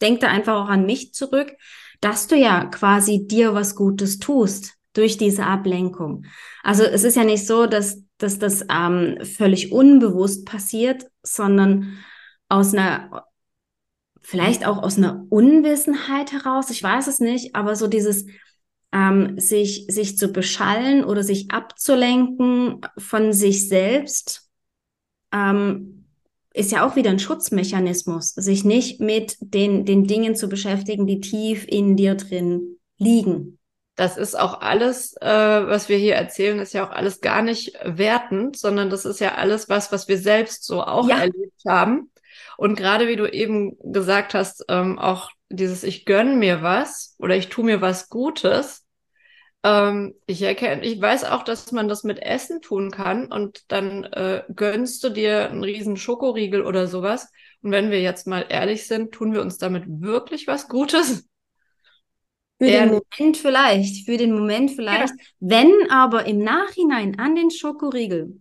denke 0.00 0.20
da 0.20 0.28
einfach 0.28 0.54
auch 0.64 0.68
an 0.68 0.86
mich 0.86 1.12
zurück, 1.12 1.54
dass 2.00 2.26
du 2.26 2.36
ja 2.36 2.66
quasi 2.66 3.26
dir 3.26 3.54
was 3.54 3.76
Gutes 3.76 4.18
tust 4.18 4.74
durch 4.92 5.16
diese 5.16 5.46
Ablenkung. 5.46 6.26
Also 6.62 6.82
es 6.82 7.04
ist 7.04 7.16
ja 7.16 7.24
nicht 7.24 7.46
so, 7.46 7.66
dass, 7.66 8.02
dass 8.18 8.38
das 8.38 8.64
ähm, 8.70 9.18
völlig 9.22 9.72
unbewusst 9.72 10.44
passiert, 10.44 11.06
sondern 11.22 11.98
aus 12.48 12.74
einer, 12.74 13.26
vielleicht 14.20 14.66
auch 14.66 14.82
aus 14.82 14.98
einer 14.98 15.26
Unwissenheit 15.30 16.32
heraus, 16.32 16.70
ich 16.70 16.82
weiß 16.82 17.06
es 17.06 17.20
nicht, 17.20 17.54
aber 17.54 17.76
so 17.76 17.86
dieses 17.86 18.26
ähm, 18.92 19.38
sich, 19.38 19.86
sich 19.88 20.18
zu 20.18 20.28
beschallen 20.28 21.04
oder 21.04 21.22
sich 21.22 21.50
abzulenken 21.50 22.80
von 22.98 23.32
sich 23.32 23.68
selbst, 23.68 24.50
ähm, 25.32 26.04
ist 26.54 26.70
ja 26.72 26.86
auch 26.86 26.96
wieder 26.96 27.10
ein 27.10 27.18
Schutzmechanismus, 27.18 28.30
sich 28.30 28.64
nicht 28.64 29.00
mit 29.00 29.36
den, 29.40 29.86
den 29.86 30.04
Dingen 30.04 30.36
zu 30.36 30.48
beschäftigen, 30.48 31.06
die 31.06 31.20
tief 31.20 31.66
in 31.66 31.96
dir 31.96 32.14
drin 32.14 32.76
liegen. 32.98 33.58
Das 33.94 34.16
ist 34.16 34.38
auch 34.38 34.60
alles, 34.60 35.14
äh, 35.20 35.26
was 35.26 35.88
wir 35.88 35.96
hier 35.96 36.14
erzählen, 36.14 36.58
ist 36.58 36.72
ja 36.74 36.86
auch 36.86 36.90
alles 36.90 37.20
gar 37.20 37.42
nicht 37.42 37.72
wertend, 37.84 38.58
sondern 38.58 38.90
das 38.90 39.04
ist 39.04 39.20
ja 39.20 39.34
alles 39.34 39.68
was, 39.68 39.92
was 39.92 40.08
wir 40.08 40.18
selbst 40.18 40.64
so 40.64 40.82
auch 40.82 41.08
Ja. 41.08 41.18
erlebt 41.18 41.62
haben. 41.66 42.10
Und 42.56 42.76
gerade 42.76 43.08
wie 43.08 43.16
du 43.16 43.26
eben 43.30 43.76
gesagt 43.92 44.34
hast, 44.34 44.64
ähm, 44.68 44.98
auch 44.98 45.30
dieses 45.52 45.84
Ich 45.84 46.04
gönn 46.04 46.38
mir 46.38 46.62
was 46.62 47.16
oder 47.18 47.36
ich 47.36 47.48
tu 47.48 47.62
mir 47.62 47.80
was 47.80 48.08
Gutes. 48.08 48.86
Ähm, 49.62 50.14
ich 50.26 50.42
erkenne, 50.42 50.84
ich 50.84 51.00
weiß 51.00 51.24
auch, 51.24 51.42
dass 51.44 51.70
man 51.72 51.88
das 51.88 52.04
mit 52.04 52.20
Essen 52.20 52.60
tun 52.60 52.90
kann 52.90 53.30
und 53.30 53.70
dann 53.70 54.04
äh, 54.04 54.42
gönnst 54.54 55.04
du 55.04 55.10
dir 55.10 55.50
einen 55.50 55.62
riesen 55.62 55.96
Schokoriegel 55.96 56.62
oder 56.62 56.86
sowas. 56.86 57.30
Und 57.62 57.70
wenn 57.70 57.90
wir 57.90 58.00
jetzt 58.00 58.26
mal 58.26 58.46
ehrlich 58.48 58.86
sind, 58.86 59.12
tun 59.12 59.32
wir 59.32 59.40
uns 59.40 59.58
damit 59.58 59.84
wirklich 59.86 60.46
was 60.46 60.68
Gutes? 60.68 61.28
Für 62.58 62.66
Eher 62.66 62.86
den 62.86 63.00
Moment 63.18 63.36
vielleicht, 63.36 64.04
für 64.04 64.16
den 64.16 64.32
Moment 64.32 64.70
vielleicht. 64.70 65.14
Wenn 65.40 65.72
aber 65.90 66.26
im 66.26 66.38
Nachhinein 66.38 67.18
an 67.18 67.34
den 67.34 67.50
Schokoriegel 67.50 68.40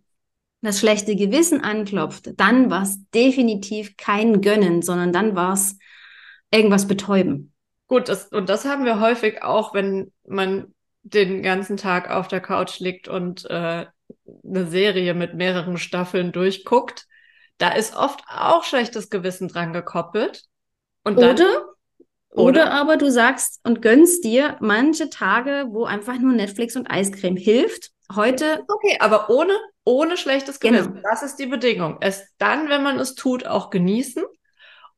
das 0.62 0.80
schlechte 0.80 1.15
Gewissen 1.15 1.62
anklopft, 1.62 2.32
dann 2.38 2.70
war 2.70 2.84
es 2.84 3.00
definitiv 3.15 3.98
kein 3.98 4.41
Gönnen, 4.41 4.82
sondern 4.82 5.12
dann 5.12 5.36
war 5.36 5.53
es 5.53 5.77
irgendwas 6.51 6.88
betäuben. 6.88 7.53
Gut, 7.88 8.08
das, 8.10 8.27
und 8.27 8.50
das 8.50 8.65
haben 8.65 8.86
wir 8.86 9.00
häufig 9.01 9.43
auch, 9.43 9.74
wenn 9.74 10.12
man 10.25 10.74
den 11.03 11.41
ganzen 11.43 11.77
Tag 11.77 12.10
auf 12.10 12.27
der 12.27 12.39
Couch 12.41 12.79
liegt 12.79 13.08
und 13.08 13.46
äh, 13.50 13.86
eine 14.46 14.67
Serie 14.67 15.13
mit 15.13 15.34
mehreren 15.34 15.77
Staffeln 15.77 16.31
durchguckt. 16.31 17.08
Da 17.58 17.70
ist 17.70 17.96
oft 17.96 18.24
auch 18.27 18.63
schlechtes 18.63 19.10
Gewissen 19.10 19.48
dran 19.48 19.74
gekoppelt. 19.74 20.43
Und 21.03 21.22
dann, 21.22 21.36
Oder, 21.36 21.65
oder 22.29 22.51
oder? 22.51 22.72
aber 22.72 22.98
du 22.98 23.12
sagst 23.12 23.60
und 23.63 23.81
gönnst 23.81 24.24
dir 24.24 24.58
manche 24.62 25.10
Tage, 25.10 25.65
wo 25.70 25.86
einfach 25.86 26.17
nur 26.17 26.34
Netflix 26.34 26.75
und 26.75 26.89
Eiscreme 26.89 27.38
hilft. 27.38 27.91
Heute, 28.15 28.63
okay, 28.67 28.98
aber 29.00 29.29
ohne, 29.29 29.53
ohne 29.84 30.17
schlechtes 30.17 30.60
Genau. 30.60 30.79
Gewissen. 30.79 31.01
Das 31.03 31.24
ist 31.24 31.38
die 31.38 31.46
Bedingung. 31.48 31.98
Es 32.01 32.24
dann, 32.38 32.70
wenn 32.70 32.84
man 32.84 33.00
es 33.00 33.15
tut, 33.15 33.46
auch 33.46 33.70
genießen. 33.70 34.24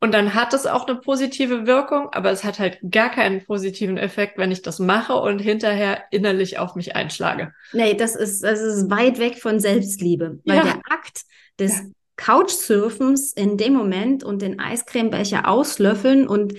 Und 0.03 0.13
dann 0.13 0.33
hat 0.33 0.53
es 0.53 0.65
auch 0.65 0.85
eine 0.85 0.99
positive 0.99 1.65
Wirkung, 1.65 2.09
aber 2.11 2.29
es 2.29 2.43
hat 2.43 2.59
halt 2.59 2.77
gar 2.91 3.09
keinen 3.09 3.45
positiven 3.45 3.95
Effekt, 3.97 4.37
wenn 4.37 4.51
ich 4.51 4.61
das 4.61 4.79
mache 4.79 5.15
und 5.15 5.39
hinterher 5.39 6.03
innerlich 6.11 6.59
auf 6.59 6.75
mich 6.75 6.93
einschlage. 6.93 7.53
nee, 7.71 7.93
das 7.93 8.17
ist, 8.17 8.43
das 8.43 8.59
ist 8.59 8.91
weit 8.91 9.17
weg 9.17 9.41
von 9.41 9.61
Selbstliebe, 9.61 10.41
weil 10.43 10.57
Ja. 10.57 10.63
der 10.63 10.81
Akt 10.89 11.21
des 11.57 11.83
Couchsurfens 12.17 13.31
in 13.31 13.55
dem 13.55 13.75
Moment 13.75 14.25
und 14.25 14.41
den 14.41 14.59
Eiscremebecher 14.59 15.47
auslöffeln 15.47 16.27
und 16.27 16.53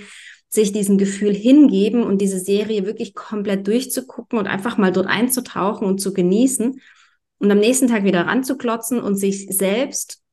sich 0.48 0.72
diesem 0.72 0.96
Gefühl 0.96 1.34
hingeben 1.34 2.02
und 2.02 2.22
diese 2.22 2.38
Serie 2.38 2.86
wirklich 2.86 3.14
komplett 3.14 3.66
durchzugucken 3.66 4.38
und 4.38 4.46
einfach 4.46 4.78
mal 4.78 4.90
dort 4.90 5.08
einzutauchen 5.08 5.86
und 5.86 6.00
zu 6.00 6.14
genießen 6.14 6.80
und 7.40 7.50
am 7.50 7.58
nächsten 7.58 7.88
Tag 7.88 8.04
wieder 8.04 8.26
ranzuklotzen 8.26 9.00
und 9.02 9.16
sich 9.16 9.48
selbst 9.50 10.23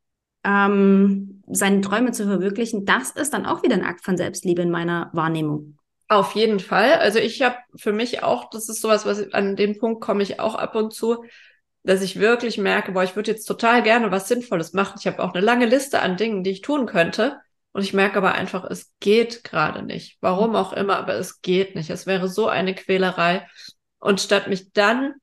ähm, 0.44 1.44
seine 1.48 1.82
Träume 1.82 2.12
zu 2.12 2.26
verwirklichen, 2.26 2.86
das 2.86 3.12
ist 3.12 3.34
dann 3.34 3.46
auch 3.46 3.64
wieder 3.64 3.76
ein 3.76 3.86
Akt 3.86 4.04
von 4.04 4.18
Selbstliebe 4.18 4.62
in 4.62 4.72
meiner 4.72 5.10
Wahrnehmung. 5.14 5.78
Auf 6.08 6.36
jeden 6.36 6.60
Fall. 6.60 6.96
Also 6.96 7.20
ich 7.20 7.42
habe 7.42 7.56
für 7.76 7.94
mich 7.94 8.22
auch, 8.24 8.50
das 8.50 8.68
ist 8.68 8.82
sowas, 8.82 9.06
was 9.06 9.32
an 9.34 9.56
den 9.56 9.78
Punkt 9.78 10.02
komme 10.02 10.24
ich 10.24 10.40
auch 10.40 10.56
ab 10.56 10.76
und 10.76 10.94
zu, 10.94 11.24
dass 11.84 12.02
ich 12.02 12.20
wirklich 12.20 12.58
merke, 12.58 12.92
boah, 12.92 13.04
ich 13.04 13.16
würde 13.16 13.32
jetzt 13.32 13.46
total 13.46 13.82
gerne 13.82 14.12
was 14.12 14.28
Sinnvolles 14.28 14.74
machen. 14.74 14.98
Ich 15.00 15.08
habe 15.08 15.24
auch 15.24 15.34
eine 15.34 15.44
lange 15.44 15.66
Liste 15.66 16.02
an 16.02 16.18
Dingen, 16.18 16.44
die 16.44 16.52
ich 16.52 16.62
tun 16.62 16.86
könnte. 16.86 17.40
Und 17.74 17.84
ich 17.84 17.94
merke 17.94 18.18
aber 18.18 18.34
einfach, 18.34 18.66
es 18.70 18.92
geht 19.00 19.44
gerade 19.44 19.84
nicht. 19.84 20.18
Warum 20.20 20.56
auch 20.56 20.74
immer, 20.74 20.98
aber 20.98 21.16
es 21.16 21.42
geht 21.42 21.76
nicht. 21.76 21.90
Es 21.90 22.06
wäre 22.06 22.28
so 22.28 22.48
eine 22.48 22.76
Quälerei. 22.76 23.48
Und 24.00 24.20
statt 24.20 24.48
mich 24.48 24.74
dann 24.74 25.14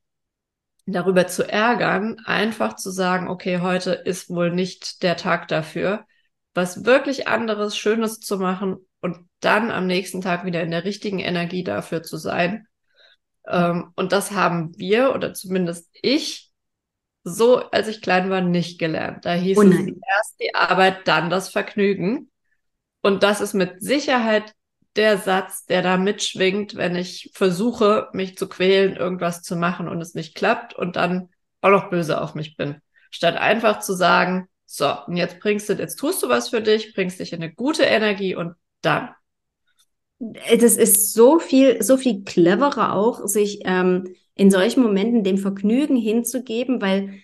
darüber 0.91 1.27
zu 1.27 1.47
ärgern, 1.47 2.17
einfach 2.25 2.75
zu 2.75 2.91
sagen, 2.91 3.27
okay, 3.27 3.59
heute 3.59 3.91
ist 3.91 4.29
wohl 4.29 4.51
nicht 4.51 5.03
der 5.03 5.17
Tag 5.17 5.47
dafür, 5.47 6.05
was 6.53 6.85
wirklich 6.85 7.27
anderes, 7.27 7.77
Schönes 7.77 8.19
zu 8.19 8.37
machen 8.37 8.77
und 9.01 9.27
dann 9.39 9.71
am 9.71 9.87
nächsten 9.87 10.21
Tag 10.21 10.45
wieder 10.45 10.61
in 10.61 10.71
der 10.71 10.83
richtigen 10.83 11.19
Energie 11.19 11.63
dafür 11.63 12.03
zu 12.03 12.17
sein. 12.17 12.67
Ähm, 13.47 13.91
und 13.95 14.11
das 14.11 14.31
haben 14.31 14.77
wir, 14.77 15.13
oder 15.13 15.33
zumindest 15.33 15.89
ich, 16.01 16.51
so 17.23 17.57
als 17.57 17.87
ich 17.87 18.01
klein 18.01 18.29
war, 18.29 18.41
nicht 18.41 18.79
gelernt. 18.79 19.25
Da 19.25 19.33
hieß 19.33 19.57
Oh 19.57 19.63
es 19.63 19.77
erst 19.77 20.39
die 20.41 20.55
Arbeit, 20.55 21.07
dann 21.07 21.29
das 21.29 21.49
Vergnügen. 21.49 22.29
Und 23.01 23.23
das 23.23 23.41
ist 23.41 23.53
mit 23.53 23.81
Sicherheit 23.81 24.53
der 24.95 25.17
Satz, 25.17 25.65
der 25.65 25.81
da 25.81 25.97
mitschwingt, 25.97 26.75
wenn 26.75 26.95
ich 26.95 27.31
versuche, 27.33 28.09
mich 28.13 28.37
zu 28.37 28.47
quälen, 28.49 28.95
irgendwas 28.95 29.41
zu 29.41 29.55
machen 29.55 29.87
und 29.87 30.01
es 30.01 30.15
nicht 30.15 30.35
klappt 30.35 30.73
und 30.73 30.95
dann 30.95 31.29
auch 31.61 31.69
noch 31.69 31.89
böse 31.89 32.21
auf 32.21 32.35
mich 32.35 32.57
bin. 32.57 32.81
Statt 33.11 33.37
einfach 33.37 33.79
zu 33.79 33.93
sagen, 33.93 34.47
so, 34.65 34.93
und 35.07 35.17
jetzt 35.17 35.39
bringst 35.39 35.67
du, 35.69 35.73
jetzt 35.73 35.95
tust 35.95 36.21
du 36.21 36.29
was 36.29 36.49
für 36.49 36.61
dich, 36.61 36.93
bringst 36.93 37.19
dich 37.19 37.33
in 37.33 37.41
eine 37.41 37.53
gute 37.53 37.83
Energie 37.83 38.35
und 38.35 38.53
dann. 38.81 39.09
Das 40.19 40.75
ist 40.75 41.13
so 41.13 41.39
viel, 41.39 41.81
so 41.81 41.97
viel 41.97 42.23
cleverer 42.23 42.93
auch, 42.93 43.25
sich 43.25 43.61
ähm, 43.65 44.13
in 44.35 44.51
solchen 44.51 44.83
Momenten 44.83 45.23
dem 45.23 45.37
Vergnügen 45.37 45.95
hinzugeben, 45.95 46.81
weil 46.81 47.21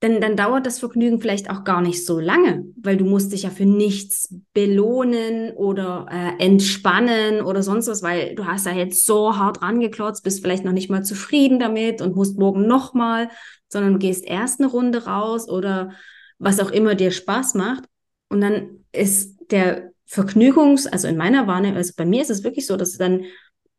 dann, 0.00 0.20
dann 0.20 0.36
dauert 0.36 0.64
das 0.64 0.78
Vergnügen 0.78 1.20
vielleicht 1.20 1.50
auch 1.50 1.64
gar 1.64 1.80
nicht 1.80 2.06
so 2.06 2.20
lange, 2.20 2.64
weil 2.80 2.96
du 2.96 3.04
musst 3.04 3.32
dich 3.32 3.42
ja 3.42 3.50
für 3.50 3.66
nichts 3.66 4.32
belohnen 4.54 5.52
oder 5.54 6.06
äh, 6.08 6.44
entspannen 6.44 7.42
oder 7.42 7.64
sonst 7.64 7.88
was, 7.88 8.02
weil 8.02 8.36
du 8.36 8.46
hast 8.46 8.66
ja 8.66 8.72
jetzt 8.72 9.04
so 9.06 9.36
hart 9.36 9.60
rangeklotzt, 9.60 10.22
bist 10.22 10.40
vielleicht 10.40 10.64
noch 10.64 10.72
nicht 10.72 10.88
mal 10.88 11.02
zufrieden 11.02 11.58
damit 11.58 12.00
und 12.00 12.14
musst 12.14 12.38
morgen 12.38 12.68
nochmal, 12.68 13.28
sondern 13.68 13.98
gehst 13.98 14.24
erst 14.24 14.60
eine 14.60 14.68
Runde 14.68 15.04
raus 15.04 15.48
oder 15.48 15.90
was 16.38 16.60
auch 16.60 16.70
immer 16.70 16.94
dir 16.94 17.10
Spaß 17.10 17.54
macht. 17.54 17.84
Und 18.28 18.40
dann 18.40 18.84
ist 18.92 19.36
der 19.50 19.90
Vergnügungs, 20.06 20.86
also 20.86 21.08
in 21.08 21.16
meiner 21.16 21.48
Wahrnehmung, 21.48 21.76
also 21.76 21.92
bei 21.96 22.06
mir 22.06 22.22
ist 22.22 22.30
es 22.30 22.44
wirklich 22.44 22.66
so, 22.66 22.76
dass 22.76 22.96
dann 22.98 23.24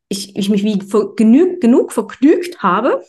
ich, 0.08 0.36
ich 0.36 0.50
mich 0.50 0.64
wie 0.64 0.78
genug, 1.16 1.62
genug 1.62 1.92
vergnügt 1.92 2.62
habe 2.62 3.02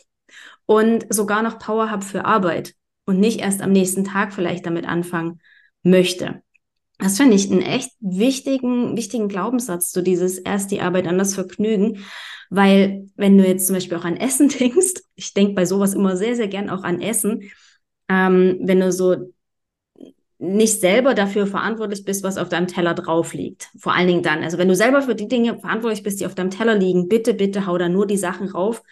und 0.64 1.04
sogar 1.12 1.42
noch 1.42 1.58
Power 1.58 1.90
habe 1.90 2.04
für 2.04 2.24
Arbeit 2.24 2.74
und 3.04 3.18
nicht 3.18 3.40
erst 3.40 3.62
am 3.62 3.72
nächsten 3.72 4.04
Tag 4.04 4.32
vielleicht 4.32 4.66
damit 4.66 4.86
anfangen 4.86 5.40
möchte. 5.82 6.42
Das 6.98 7.16
finde 7.16 7.34
ich 7.34 7.50
einen 7.50 7.62
echt 7.62 7.90
wichtigen, 8.00 8.96
wichtigen 8.96 9.28
Glaubenssatz, 9.28 9.90
so 9.90 10.02
dieses 10.02 10.38
erst 10.38 10.70
die 10.70 10.80
Arbeit, 10.80 11.06
dann 11.06 11.18
das 11.18 11.34
Vergnügen. 11.34 12.04
Weil 12.48 13.08
wenn 13.16 13.36
du 13.38 13.46
jetzt 13.46 13.66
zum 13.66 13.74
Beispiel 13.74 13.96
auch 13.98 14.04
an 14.04 14.16
Essen 14.16 14.48
denkst, 14.60 15.02
ich 15.16 15.34
denke 15.34 15.54
bei 15.54 15.64
sowas 15.64 15.94
immer 15.94 16.16
sehr, 16.16 16.36
sehr 16.36 16.48
gern 16.48 16.70
auch 16.70 16.84
an 16.84 17.00
Essen, 17.00 17.50
ähm, 18.08 18.58
wenn 18.62 18.80
du 18.80 18.92
so 18.92 19.32
nicht 20.38 20.80
selber 20.80 21.14
dafür 21.14 21.46
verantwortlich 21.46 22.04
bist, 22.04 22.24
was 22.24 22.36
auf 22.36 22.48
deinem 22.48 22.66
Teller 22.66 22.94
drauf 22.94 23.32
liegt. 23.32 23.70
Vor 23.78 23.94
allen 23.94 24.08
Dingen 24.08 24.22
dann. 24.24 24.42
Also 24.42 24.58
wenn 24.58 24.68
du 24.68 24.74
selber 24.74 25.00
für 25.02 25.14
die 25.14 25.28
Dinge 25.28 25.58
verantwortlich 25.58 26.02
bist, 26.02 26.20
die 26.20 26.26
auf 26.26 26.34
deinem 26.34 26.50
Teller 26.50 26.74
liegen, 26.74 27.08
bitte, 27.08 27.32
bitte 27.32 27.66
hau 27.66 27.78
da 27.78 27.88
nur 27.88 28.08
die 28.08 28.16
Sachen 28.16 28.48
rauf, 28.48 28.82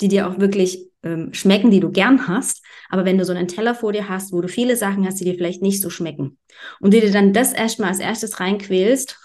die 0.00 0.08
dir 0.08 0.28
auch 0.28 0.38
wirklich 0.38 0.90
ähm, 1.02 1.32
schmecken, 1.32 1.70
die 1.70 1.80
du 1.80 1.90
gern 1.90 2.28
hast. 2.28 2.62
Aber 2.88 3.04
wenn 3.04 3.18
du 3.18 3.24
so 3.24 3.32
einen 3.32 3.48
Teller 3.48 3.74
vor 3.74 3.92
dir 3.92 4.08
hast, 4.08 4.32
wo 4.32 4.40
du 4.40 4.48
viele 4.48 4.76
Sachen 4.76 5.06
hast, 5.06 5.20
die 5.20 5.24
dir 5.24 5.34
vielleicht 5.34 5.62
nicht 5.62 5.82
so 5.82 5.90
schmecken 5.90 6.38
und 6.80 6.94
die 6.94 7.00
dir 7.00 7.12
dann 7.12 7.32
das 7.32 7.52
erstmal 7.52 7.90
als 7.90 7.98
erstes 7.98 8.40
reinquälst 8.40 9.18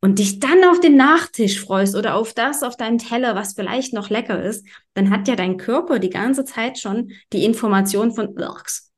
und 0.00 0.18
dich 0.18 0.40
dann 0.40 0.64
auf 0.64 0.80
den 0.80 0.96
Nachtisch 0.96 1.60
freust 1.60 1.96
oder 1.96 2.14
auf 2.14 2.32
das 2.32 2.62
auf 2.62 2.76
deinem 2.76 2.98
Teller, 2.98 3.34
was 3.34 3.54
vielleicht 3.54 3.92
noch 3.92 4.10
lecker 4.10 4.42
ist, 4.42 4.66
dann 4.94 5.10
hat 5.10 5.28
ja 5.28 5.36
dein 5.36 5.56
Körper 5.56 5.98
die 5.98 6.10
ganze 6.10 6.44
Zeit 6.44 6.78
schon 6.78 7.10
die 7.32 7.44
Information 7.44 8.12
von, 8.12 8.34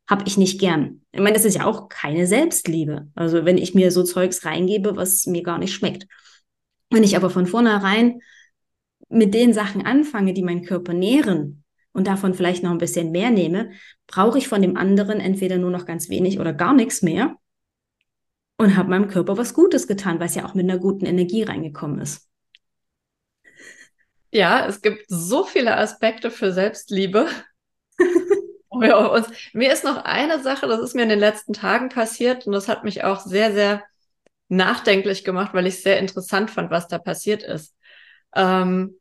habe 0.08 0.24
ich 0.26 0.36
nicht 0.36 0.58
gern. 0.58 1.02
Ich 1.12 1.20
meine, 1.20 1.34
das 1.34 1.44
ist 1.44 1.56
ja 1.56 1.64
auch 1.64 1.88
keine 1.88 2.26
Selbstliebe. 2.26 3.08
Also 3.14 3.44
wenn 3.44 3.58
ich 3.58 3.74
mir 3.74 3.90
so 3.90 4.02
Zeugs 4.02 4.44
reingebe, 4.44 4.96
was 4.96 5.26
mir 5.26 5.42
gar 5.42 5.58
nicht 5.58 5.74
schmeckt. 5.74 6.06
Wenn 6.90 7.04
ich 7.04 7.16
aber 7.16 7.28
von 7.28 7.46
vornherein 7.46 8.20
mit 9.08 9.34
den 9.34 9.52
Sachen 9.52 9.84
anfange, 9.84 10.34
die 10.34 10.42
meinen 10.42 10.64
Körper 10.64 10.92
nähren 10.92 11.64
und 11.92 12.06
davon 12.06 12.34
vielleicht 12.34 12.62
noch 12.62 12.70
ein 12.70 12.78
bisschen 12.78 13.10
mehr 13.10 13.30
nehme, 13.30 13.70
brauche 14.06 14.38
ich 14.38 14.48
von 14.48 14.62
dem 14.62 14.76
anderen 14.76 15.20
entweder 15.20 15.58
nur 15.58 15.70
noch 15.70 15.86
ganz 15.86 16.08
wenig 16.08 16.38
oder 16.38 16.52
gar 16.52 16.74
nichts 16.74 17.02
mehr 17.02 17.36
und 18.58 18.76
habe 18.76 18.90
meinem 18.90 19.08
Körper 19.08 19.38
was 19.38 19.54
Gutes 19.54 19.86
getan, 19.86 20.18
weil 20.18 20.26
es 20.26 20.34
ja 20.34 20.44
auch 20.44 20.54
mit 20.54 20.64
einer 20.64 20.78
guten 20.78 21.06
Energie 21.06 21.44
reingekommen 21.44 22.00
ist. 22.00 22.28
Ja, 24.30 24.66
es 24.66 24.82
gibt 24.82 25.06
so 25.08 25.44
viele 25.44 25.76
Aspekte 25.76 26.30
für 26.30 26.52
Selbstliebe. 26.52 27.28
mir 29.52 29.72
ist 29.72 29.84
noch 29.84 30.04
eine 30.04 30.42
Sache, 30.42 30.66
das 30.66 30.80
ist 30.80 30.94
mir 30.94 31.04
in 31.04 31.08
den 31.08 31.18
letzten 31.18 31.54
Tagen 31.54 31.88
passiert 31.88 32.46
und 32.46 32.52
das 32.52 32.68
hat 32.68 32.84
mich 32.84 33.04
auch 33.04 33.20
sehr, 33.20 33.52
sehr 33.52 33.84
nachdenklich 34.48 35.24
gemacht, 35.24 35.54
weil 35.54 35.66
ich 35.66 35.74
es 35.74 35.82
sehr 35.82 35.98
interessant 35.98 36.50
fand, 36.50 36.70
was 36.70 36.88
da 36.88 36.98
passiert 36.98 37.42
ist. 37.42 37.74
Ähm, 38.34 38.97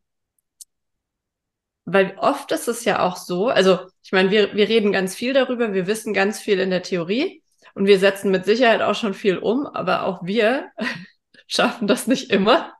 weil 1.89 2.15
oft 2.17 2.51
ist 2.51 2.67
es 2.67 2.83
ja 2.83 2.99
auch 2.99 3.15
so, 3.15 3.47
also 3.47 3.79
ich 4.03 4.11
meine, 4.11 4.29
wir, 4.29 4.53
wir 4.53 4.67
reden 4.67 4.91
ganz 4.91 5.15
viel 5.15 5.31
darüber, 5.31 5.73
wir 5.73 5.87
wissen 5.87 6.13
ganz 6.13 6.37
viel 6.37 6.59
in 6.59 6.69
der 6.69 6.83
Theorie 6.83 7.41
und 7.75 7.87
wir 7.87 7.97
setzen 7.97 8.29
mit 8.29 8.43
Sicherheit 8.43 8.81
auch 8.81 8.93
schon 8.93 9.13
viel 9.13 9.37
um, 9.37 9.65
aber 9.65 10.03
auch 10.03 10.25
wir 10.25 10.69
schaffen 11.47 11.87
das 11.87 12.05
nicht 12.05 12.29
immer. 12.29 12.73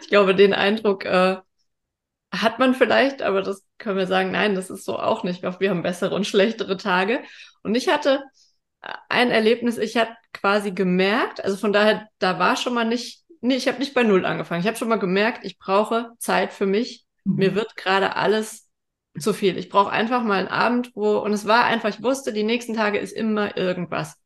Ich 0.00 0.08
glaube, 0.08 0.34
den 0.34 0.54
Eindruck 0.54 1.04
äh, 1.04 1.36
hat 2.32 2.58
man 2.58 2.74
vielleicht, 2.74 3.22
aber 3.22 3.42
das 3.42 3.64
können 3.78 3.98
wir 3.98 4.08
sagen, 4.08 4.32
nein, 4.32 4.56
das 4.56 4.70
ist 4.70 4.84
so 4.84 4.98
auch 4.98 5.22
nicht. 5.22 5.42
Wir 5.42 5.70
haben 5.70 5.82
bessere 5.82 6.12
und 6.12 6.26
schlechtere 6.26 6.76
Tage. 6.76 7.22
Und 7.62 7.76
ich 7.76 7.88
hatte 7.88 8.24
ein 9.08 9.30
Erlebnis, 9.30 9.78
ich 9.78 9.96
habe 9.96 10.10
quasi 10.32 10.72
gemerkt, 10.72 11.44
also 11.44 11.56
von 11.56 11.72
daher, 11.72 12.08
da 12.18 12.40
war 12.40 12.56
schon 12.56 12.74
mal 12.74 12.86
nicht, 12.86 13.22
nee, 13.40 13.54
ich 13.54 13.68
habe 13.68 13.78
nicht 13.78 13.94
bei 13.94 14.02
Null 14.02 14.26
angefangen. 14.26 14.62
Ich 14.62 14.66
habe 14.66 14.78
schon 14.78 14.88
mal 14.88 14.98
gemerkt, 14.98 15.44
ich 15.44 15.58
brauche 15.58 16.10
Zeit 16.18 16.52
für 16.52 16.66
mich 16.66 17.06
mir 17.24 17.52
mhm. 17.52 17.54
wird 17.54 17.76
gerade 17.76 18.16
alles 18.16 18.68
zu 19.18 19.32
viel. 19.32 19.58
Ich 19.58 19.68
brauche 19.68 19.90
einfach 19.90 20.22
mal 20.22 20.38
einen 20.38 20.48
Abend, 20.48 20.92
wo, 20.94 21.18
und 21.18 21.32
es 21.32 21.46
war 21.46 21.64
einfach, 21.64 21.88
ich 21.88 22.02
wusste, 22.02 22.32
die 22.32 22.44
nächsten 22.44 22.74
Tage 22.74 22.98
ist 22.98 23.12
immer 23.12 23.56
irgendwas. 23.56 24.16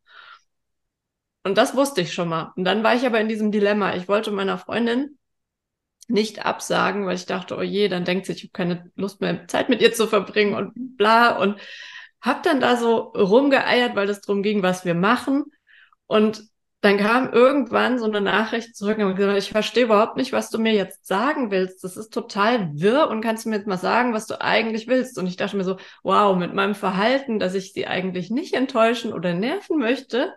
Und 1.43 1.59
das 1.59 1.77
wusste 1.77 2.01
ich 2.01 2.13
schon 2.13 2.29
mal. 2.29 2.53
Und 2.57 2.65
dann 2.65 2.83
war 2.83 2.95
ich 2.95 3.05
aber 3.05 3.21
in 3.21 3.29
diesem 3.29 3.53
Dilemma. 3.53 3.95
Ich 3.95 4.09
wollte 4.09 4.31
meiner 4.31 4.59
Freundin 4.59 5.19
nicht 6.09 6.45
absagen, 6.45 7.07
weil 7.07 7.17
ich 7.17 7.27
dachte, 7.27 7.57
oh 7.57 7.63
je, 7.63 7.89
dann 7.89 8.05
denkt 8.05 8.27
sie, 8.27 8.33
ich 8.33 8.43
habe 8.45 8.53
keine 8.53 8.91
Lust 8.95 9.21
mehr, 9.21 9.47
Zeit 9.49 9.69
mit 9.69 9.81
ihr 9.81 9.93
zu 9.93 10.07
verbringen 10.07 10.55
und 10.55 10.97
bla. 10.97 11.37
Und 11.39 11.61
hab 12.21 12.43
dann 12.43 12.61
da 12.61 12.77
so 12.77 12.97
rumgeeiert, 12.97 13.95
weil 13.97 14.09
es 14.09 14.21
darum 14.21 14.43
ging, 14.43 14.63
was 14.63 14.85
wir 14.85 14.95
machen. 14.95 15.45
Und 16.07 16.45
dann 16.85 16.99
kam 16.99 17.33
irgendwann 17.33 17.99
so 17.99 18.05
eine 18.05 18.21
Nachricht 18.21 18.77
zurück 18.77 18.99
und 18.99 19.17
gesagt, 19.17 19.39
ich 19.39 19.51
verstehe 19.51 19.85
überhaupt 19.85 20.19
nicht, 20.19 20.33
was 20.33 20.51
du 20.51 20.59
mir 20.59 20.75
jetzt 20.75 21.07
sagen 21.07 21.51
willst. 21.51 21.83
Das 21.83 21.97
ist 21.97 22.13
total 22.13 22.71
wirr 22.75 23.09
und 23.09 23.23
kannst 23.23 23.47
du 23.47 23.49
mir 23.49 23.57
jetzt 23.57 23.67
mal 23.67 23.79
sagen, 23.79 24.13
was 24.13 24.27
du 24.27 24.39
eigentlich 24.39 24.87
willst? 24.87 25.19
Und 25.19 25.27
ich 25.27 25.37
dachte 25.37 25.57
mir 25.57 25.65
so, 25.65 25.79
wow, 26.03 26.37
mit 26.37 26.53
meinem 26.53 26.75
Verhalten, 26.75 27.39
dass 27.39 27.55
ich 27.55 27.73
sie 27.73 27.87
eigentlich 27.87 28.29
nicht 28.31 28.53
enttäuschen 28.53 29.15
oder 29.15 29.33
nerven 29.33 29.79
möchte, 29.79 30.35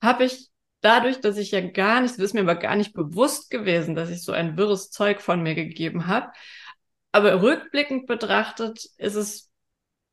habe 0.00 0.24
ich 0.24 0.48
dadurch, 0.80 1.20
dass 1.20 1.36
ich 1.36 1.50
ja 1.50 1.60
gar 1.60 2.00
nicht, 2.00 2.14
das 2.14 2.24
ist 2.24 2.34
mir 2.34 2.40
aber 2.40 2.54
gar 2.54 2.76
nicht 2.76 2.94
bewusst 2.94 3.50
gewesen, 3.50 3.94
dass 3.94 4.08
ich 4.08 4.24
so 4.24 4.32
ein 4.32 4.56
wirres 4.56 4.90
Zeug 4.90 5.20
von 5.20 5.42
mir 5.42 5.54
gegeben 5.54 6.06
habe. 6.06 6.32
Aber 7.12 7.42
rückblickend 7.42 8.06
betrachtet 8.06 8.86
ist 8.96 9.14
es 9.14 9.51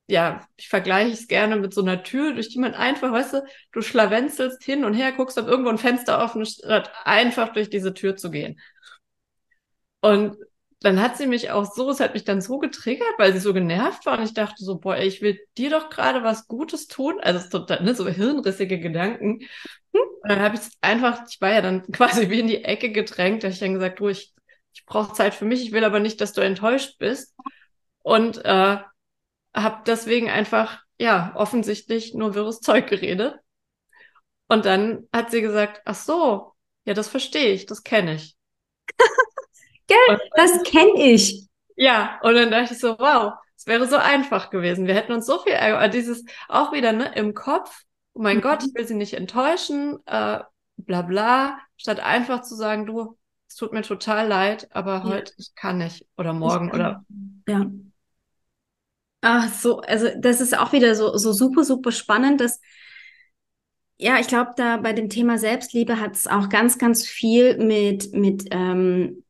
ja, 0.10 0.48
ich 0.58 0.70
vergleiche 0.70 1.14
es 1.14 1.28
gerne 1.28 1.56
mit 1.56 1.74
so 1.74 1.82
einer 1.82 2.04
Tür, 2.04 2.34
durch 2.34 2.50
die 2.50 2.60
man 2.60 2.74
einfach, 2.74 3.12
weißt 3.12 3.34
du, 3.34 3.44
du 3.72 3.82
schlawenzelst 3.82 4.64
hin 4.64 4.84
und 4.84 4.96
her, 4.96 5.12
guckst, 5.12 5.38
ob 5.38 5.48
irgendwo 5.48 5.70
ein 5.70 5.78
Fenster 5.78 6.24
offen 6.24 6.42
ist, 6.42 6.64
statt 6.66 6.92
einfach 7.06 7.54
durch 7.54 7.70
diese 7.70 7.94
Tür 7.94 8.16
zu 8.16 8.32
gehen. 8.32 8.60
Und 10.02 10.38
dann 10.82 11.02
hat 11.02 11.18
sie 11.18 11.28
mich 11.28 11.52
auch 11.52 11.72
so, 11.72 11.90
es 11.92 12.00
hat 12.00 12.14
mich 12.14 12.24
dann 12.24 12.42
so 12.42 12.58
getriggert, 12.58 13.08
weil 13.18 13.34
sie 13.34 13.40
so 13.40 13.54
genervt 13.54 14.06
war 14.06 14.18
und 14.18 14.24
ich 14.24 14.34
dachte 14.34 14.64
so, 14.64 14.80
boah, 14.80 14.98
ich 14.98 15.22
will 15.22 15.40
dir 15.58 15.70
doch 15.70 15.90
gerade 15.90 16.24
was 16.24 16.48
Gutes 16.48 16.88
tun. 16.88 17.20
Also 17.22 17.48
total, 17.50 17.84
ne, 17.84 17.94
so 17.94 18.08
hirnrissige 18.08 18.80
Gedanken. 18.80 19.42
Und 19.92 20.02
dann 20.24 20.40
habe 20.40 20.56
ich 20.56 20.62
einfach, 20.82 21.22
ich 21.30 21.40
war 21.42 21.52
ja 21.52 21.62
dann 21.62 21.84
quasi 21.92 22.30
wie 22.30 22.40
in 22.40 22.48
die 22.48 22.64
Ecke 22.64 22.92
gedrängt, 22.92 23.44
da 23.44 23.48
habe 23.48 23.54
ich 23.54 23.60
dann 23.60 23.74
gesagt, 23.74 24.00
du, 24.00 24.08
ich, 24.08 24.34
ich 24.74 24.86
brauche 24.86 25.14
Zeit 25.14 25.36
für 25.36 25.46
mich, 25.46 25.62
ich 25.62 25.72
will 25.72 25.84
aber 25.84 26.00
nicht, 26.00 26.20
dass 26.22 26.34
du 26.34 26.42
enttäuscht 26.42 26.98
bist. 26.98 27.36
Und 28.02 28.44
äh, 28.46 28.78
habe 29.56 29.84
deswegen 29.86 30.30
einfach, 30.30 30.82
ja, 30.98 31.32
offensichtlich 31.36 32.14
nur 32.14 32.36
wirres 32.36 32.60
Zeug 32.60 32.88
geredet. 32.88 33.40
Und 34.48 34.66
dann 34.66 35.08
hat 35.14 35.32
sie 35.32 35.42
gesagt, 35.42 35.82
ach 35.86 35.96
so, 35.96 36.54
ja, 36.86 36.94
das 36.94 37.08
verstehe 37.08 37.54
ich, 37.54 37.66
das 37.66 37.84
kenne 37.84 38.16
ich. 38.16 38.36
Gell, 39.88 40.20
das 40.36 40.64
kenne 40.64 41.02
ich. 41.04 41.48
Ja, 41.76 42.20
und 42.24 42.34
dann 42.34 42.52
dachte 42.52 42.74
ich 42.74 42.80
so, 42.80 42.98
wow, 43.00 43.34
es 43.56 43.68
wäre 43.68 43.88
so 43.88 43.98
einfach 43.98 44.50
gewesen. 44.50 44.88
Wir 44.88 44.96
hätten 44.96 45.14
uns 45.14 45.26
so 45.26 45.40
viel, 45.40 45.54
äh, 45.54 45.90
dieses 45.90 46.26
auch 46.48 46.72
wieder 46.72 46.92
ne, 46.92 47.12
im 47.16 47.34
Kopf, 47.34 47.84
oh 48.14 48.22
mein 48.22 48.38
mhm. 48.38 48.42
Gott, 48.42 48.64
ich 48.64 48.74
will 48.74 48.88
sie 48.88 48.96
nicht 48.96 49.14
enttäuschen, 49.14 50.00
äh, 50.06 50.40
bla 50.78 51.02
bla, 51.02 51.60
statt 51.78 52.00
einfach 52.00 52.42
zu 52.42 52.56
sagen, 52.56 52.86
du, 52.86 53.18
es 53.48 53.56
tut 53.56 53.74
mir 53.74 53.82
total 53.82 54.28
leid, 54.28 54.68
aber 54.72 54.96
ja. 54.96 55.04
heute, 55.04 55.34
ich 55.38 55.56
kann 55.56 55.78
nicht 55.78 56.06
oder 56.18 56.34
morgen 56.34 56.72
oder. 56.72 57.06
Ja. 57.48 57.66
Ach 59.22 59.52
so, 59.54 59.80
also 59.82 60.08
das 60.18 60.42
ist 60.42 60.58
auch 60.58 60.72
wieder 60.72 60.96
so, 60.96 61.18
so 61.18 61.34
super, 61.34 61.64
super 61.64 61.92
spannend, 61.92 62.42
dass 62.42 62.60
ja, 64.02 64.18
ich 64.18 64.28
glaube, 64.28 64.52
da 64.56 64.78
bei 64.78 64.94
dem 64.94 65.10
Thema 65.10 65.38
Selbstliebe 65.38 66.00
hat 66.00 66.16
es 66.16 66.26
auch 66.26 66.48
ganz, 66.48 66.78
ganz 66.78 67.06
viel 67.06 67.58
mit, 67.58 68.14
mit 68.14 68.46
ähm, 68.52 69.26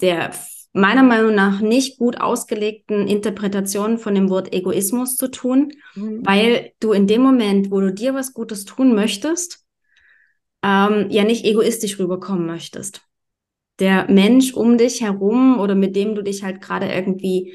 der 0.00 0.32
meiner 0.72 1.02
Meinung 1.02 1.34
nach 1.34 1.60
nicht 1.60 1.98
gut 1.98 2.20
ausgelegten 2.20 3.06
Interpretation 3.06 3.98
von 3.98 4.14
dem 4.14 4.28
Wort 4.28 4.52
Egoismus 4.52 5.16
zu 5.16 5.28
tun, 5.28 5.72
mhm. 5.94 6.24
weil 6.24 6.72
du 6.80 6.92
in 6.92 7.06
dem 7.06 7.22
Moment, 7.22 7.70
wo 7.70 7.80
du 7.80 7.92
dir 7.92 8.14
was 8.14 8.34
Gutes 8.34 8.64
tun 8.64 8.94
möchtest, 8.94 9.64
ähm, 10.62 11.06
ja 11.10 11.24
nicht 11.24 11.44
egoistisch 11.44 11.98
rüberkommen 11.98 12.46
möchtest. 12.46 13.02
Der 13.78 14.10
Mensch 14.10 14.52
um 14.52 14.78
dich 14.78 15.00
herum 15.00 15.58
oder 15.58 15.74
mit 15.74 15.96
dem 15.96 16.14
du 16.14 16.22
dich 16.22 16.42
halt 16.42 16.60
gerade 16.60 16.86
irgendwie 16.92 17.54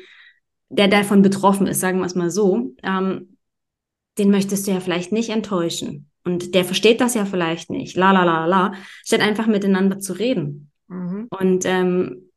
der 0.69 0.87
davon 0.87 1.21
betroffen 1.21 1.67
ist, 1.67 1.79
sagen 1.79 1.99
wir 1.99 2.05
es 2.05 2.15
mal 2.15 2.31
so, 2.31 2.75
ähm, 2.83 3.37
den 4.17 4.31
möchtest 4.31 4.67
du 4.67 4.71
ja 4.71 4.79
vielleicht 4.79 5.11
nicht 5.11 5.29
enttäuschen. 5.29 6.09
Und 6.23 6.55
der 6.55 6.65
versteht 6.65 7.01
das 7.01 7.13
ja 7.13 7.25
vielleicht 7.25 7.69
nicht. 7.69 7.95
La 7.95 8.11
la 8.11 8.23
la 8.23 8.45
la. 8.45 8.73
Statt 9.03 9.21
einfach 9.21 9.45
miteinander 9.45 9.99
zu 9.99 10.13
reden. 10.13 10.71
Mhm. 10.87 11.27
Und 11.29 11.65
ähm, 11.65 12.31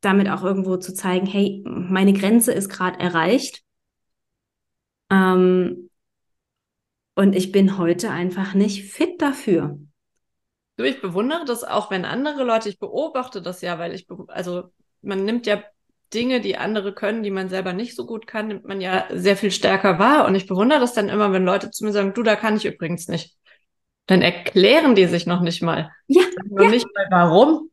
damit 0.00 0.28
auch 0.28 0.42
irgendwo 0.42 0.76
zu 0.76 0.92
zeigen, 0.92 1.26
hey, 1.26 1.62
meine 1.64 2.12
Grenze 2.12 2.52
ist 2.52 2.68
gerade 2.68 2.98
erreicht. 2.98 3.62
Ähm, 5.10 5.90
und 7.14 7.34
ich 7.34 7.52
bin 7.52 7.78
heute 7.78 8.10
einfach 8.10 8.54
nicht 8.54 8.90
fit 8.92 9.20
dafür. 9.20 9.78
Du, 10.76 10.84
ich 10.84 11.00
bewundere 11.02 11.44
das 11.44 11.64
auch, 11.64 11.90
wenn 11.90 12.04
andere 12.04 12.44
Leute, 12.44 12.68
ich 12.68 12.78
beobachte 12.78 13.42
das 13.42 13.60
ja, 13.60 13.78
weil 13.78 13.94
ich, 13.94 14.06
also 14.28 14.70
man 15.02 15.24
nimmt 15.24 15.46
ja 15.46 15.62
Dinge, 16.12 16.40
die 16.40 16.56
andere 16.56 16.92
können, 16.92 17.22
die 17.22 17.30
man 17.30 17.48
selber 17.48 17.72
nicht 17.72 17.94
so 17.94 18.06
gut 18.06 18.26
kann, 18.26 18.48
nimmt 18.48 18.64
man 18.66 18.80
ja 18.80 19.06
sehr 19.12 19.36
viel 19.36 19.50
stärker 19.50 19.98
wahr. 19.98 20.26
Und 20.26 20.34
ich 20.34 20.46
bewundere 20.46 20.80
das 20.80 20.92
dann 20.92 21.08
immer, 21.08 21.32
wenn 21.32 21.44
Leute 21.44 21.70
zu 21.70 21.84
mir 21.84 21.92
sagen, 21.92 22.14
du, 22.14 22.22
da 22.22 22.36
kann 22.36 22.56
ich 22.56 22.64
übrigens 22.64 23.08
nicht. 23.08 23.36
Dann 24.06 24.22
erklären 24.22 24.94
die 24.94 25.06
sich 25.06 25.26
noch 25.26 25.40
nicht 25.40 25.62
mal. 25.62 25.90
Ja. 26.08 26.22
Noch 26.50 26.64
ja. 26.64 26.70
nicht 26.70 26.86
mal 26.94 27.06
warum. 27.10 27.70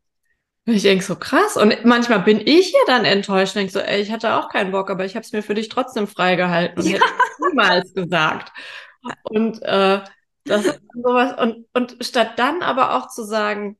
Und 0.66 0.74
ich 0.74 0.82
denke 0.82 1.02
so 1.02 1.16
krass. 1.16 1.56
Und 1.56 1.84
manchmal 1.84 2.20
bin 2.20 2.40
ich 2.44 2.72
ja 2.72 2.78
dann 2.86 3.04
enttäuscht. 3.04 3.56
Denke 3.56 3.72
so, 3.72 3.80
ey, 3.80 4.00
ich 4.00 4.12
hatte 4.12 4.34
auch 4.34 4.48
keinen 4.48 4.70
Bock, 4.70 4.90
aber 4.90 5.04
ich 5.04 5.16
habe 5.16 5.24
es 5.24 5.32
mir 5.32 5.42
für 5.42 5.54
dich 5.54 5.68
trotzdem 5.68 6.06
freigehalten 6.06 6.78
und 6.78 6.86
ja. 6.86 6.98
hätte 6.98 7.04
niemals 7.48 7.94
gesagt. 7.94 8.52
Und 9.24 9.62
äh, 9.62 10.00
das 10.44 10.64
ist 10.64 10.80
sowas. 10.94 11.40
Und, 11.40 11.66
und 11.72 11.96
statt 12.04 12.32
dann 12.36 12.62
aber 12.62 12.96
auch 12.96 13.08
zu 13.08 13.24
sagen, 13.24 13.78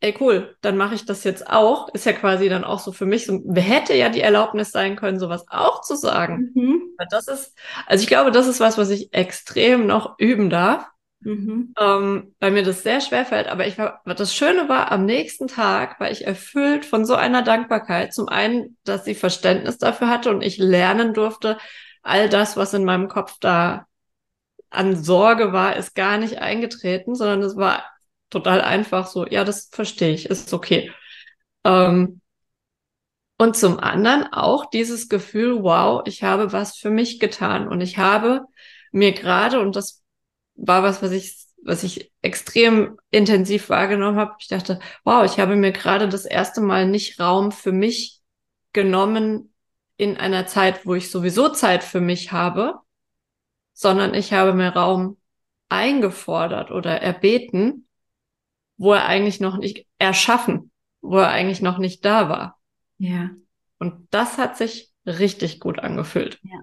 ey 0.00 0.14
cool, 0.20 0.56
dann 0.60 0.76
mache 0.76 0.94
ich 0.94 1.04
das 1.06 1.24
jetzt 1.24 1.48
auch, 1.48 1.88
ist 1.94 2.06
ja 2.06 2.12
quasi 2.12 2.48
dann 2.48 2.64
auch 2.64 2.80
so 2.80 2.92
für 2.92 3.06
mich, 3.06 3.26
so, 3.26 3.42
hätte 3.54 3.94
ja 3.94 4.08
die 4.08 4.20
Erlaubnis 4.20 4.70
sein 4.70 4.96
können, 4.96 5.18
sowas 5.18 5.46
auch 5.48 5.80
zu 5.82 5.96
sagen. 5.96 6.50
Mhm. 6.54 6.82
Das 7.10 7.28
ist, 7.28 7.54
also 7.86 8.02
ich 8.02 8.08
glaube, 8.08 8.30
das 8.30 8.46
ist 8.46 8.60
was, 8.60 8.78
was 8.78 8.90
ich 8.90 9.12
extrem 9.12 9.86
noch 9.86 10.18
üben 10.18 10.50
darf. 10.50 10.86
mhm. 11.20 11.74
ähm, 11.78 12.34
weil 12.40 12.52
mir 12.52 12.62
das 12.62 12.82
sehr 12.82 13.00
schwer 13.00 13.24
fällt. 13.26 13.48
Aber 13.48 13.66
ich 13.66 13.78
war, 13.78 14.02
das 14.04 14.34
Schöne 14.34 14.68
war, 14.68 14.92
am 14.92 15.04
nächsten 15.04 15.48
Tag 15.48 15.98
war 16.00 16.10
ich 16.10 16.26
erfüllt 16.26 16.84
von 16.86 17.04
so 17.04 17.14
einer 17.14 17.42
Dankbarkeit. 17.42 18.14
Zum 18.14 18.28
einen, 18.28 18.76
dass 18.84 19.04
sie 19.04 19.14
Verständnis 19.14 19.78
dafür 19.78 20.08
hatte 20.08 20.30
und 20.30 20.42
ich 20.42 20.58
lernen 20.58 21.14
durfte, 21.14 21.58
all 22.02 22.28
das, 22.28 22.56
was 22.56 22.74
in 22.74 22.84
meinem 22.84 23.08
Kopf 23.08 23.36
da 23.40 23.86
an 24.70 24.96
Sorge 25.02 25.52
war, 25.52 25.76
ist 25.76 25.94
gar 25.94 26.18
nicht 26.18 26.38
eingetreten, 26.38 27.14
sondern 27.14 27.42
es 27.42 27.56
war 27.56 27.84
total 28.30 28.60
einfach 28.60 29.06
so, 29.06 29.26
ja, 29.26 29.44
das 29.44 29.68
verstehe 29.72 30.14
ich, 30.14 30.26
ist 30.26 30.52
okay. 30.52 30.92
Ähm, 31.64 32.20
und 33.38 33.56
zum 33.56 33.78
anderen 33.78 34.32
auch 34.32 34.66
dieses 34.70 35.08
Gefühl, 35.08 35.62
wow, 35.62 36.02
ich 36.06 36.22
habe 36.22 36.52
was 36.52 36.76
für 36.76 36.90
mich 36.90 37.20
getan 37.20 37.68
und 37.68 37.80
ich 37.80 37.98
habe 37.98 38.46
mir 38.92 39.12
gerade, 39.12 39.60
und 39.60 39.76
das 39.76 40.02
war 40.54 40.82
was, 40.82 41.02
was 41.02 41.12
ich, 41.12 41.36
was 41.62 41.82
ich 41.82 42.12
extrem 42.22 42.98
intensiv 43.10 43.68
wahrgenommen 43.68 44.18
habe, 44.18 44.34
ich 44.38 44.48
dachte, 44.48 44.80
wow, 45.04 45.24
ich 45.24 45.38
habe 45.38 45.56
mir 45.56 45.72
gerade 45.72 46.08
das 46.08 46.24
erste 46.24 46.60
Mal 46.60 46.86
nicht 46.86 47.20
Raum 47.20 47.52
für 47.52 47.72
mich 47.72 48.22
genommen 48.72 49.52
in 49.98 50.16
einer 50.16 50.46
Zeit, 50.46 50.86
wo 50.86 50.94
ich 50.94 51.10
sowieso 51.10 51.48
Zeit 51.50 51.84
für 51.84 52.00
mich 52.00 52.32
habe, 52.32 52.80
sondern 53.72 54.14
ich 54.14 54.32
habe 54.32 54.54
mir 54.54 54.70
Raum 54.70 55.18
eingefordert 55.68 56.70
oder 56.70 57.02
erbeten, 57.02 57.85
wo 58.76 58.92
er 58.92 59.06
eigentlich 59.06 59.40
noch 59.40 59.58
nicht 59.58 59.86
erschaffen, 59.98 60.70
wo 61.00 61.18
er 61.18 61.28
eigentlich 61.28 61.62
noch 61.62 61.78
nicht 61.78 62.04
da 62.04 62.28
war. 62.28 62.58
Ja. 62.98 63.30
Und 63.78 64.08
das 64.10 64.38
hat 64.38 64.56
sich 64.56 64.92
richtig 65.06 65.60
gut 65.60 65.78
angefühlt. 65.78 66.38
Ja. 66.42 66.60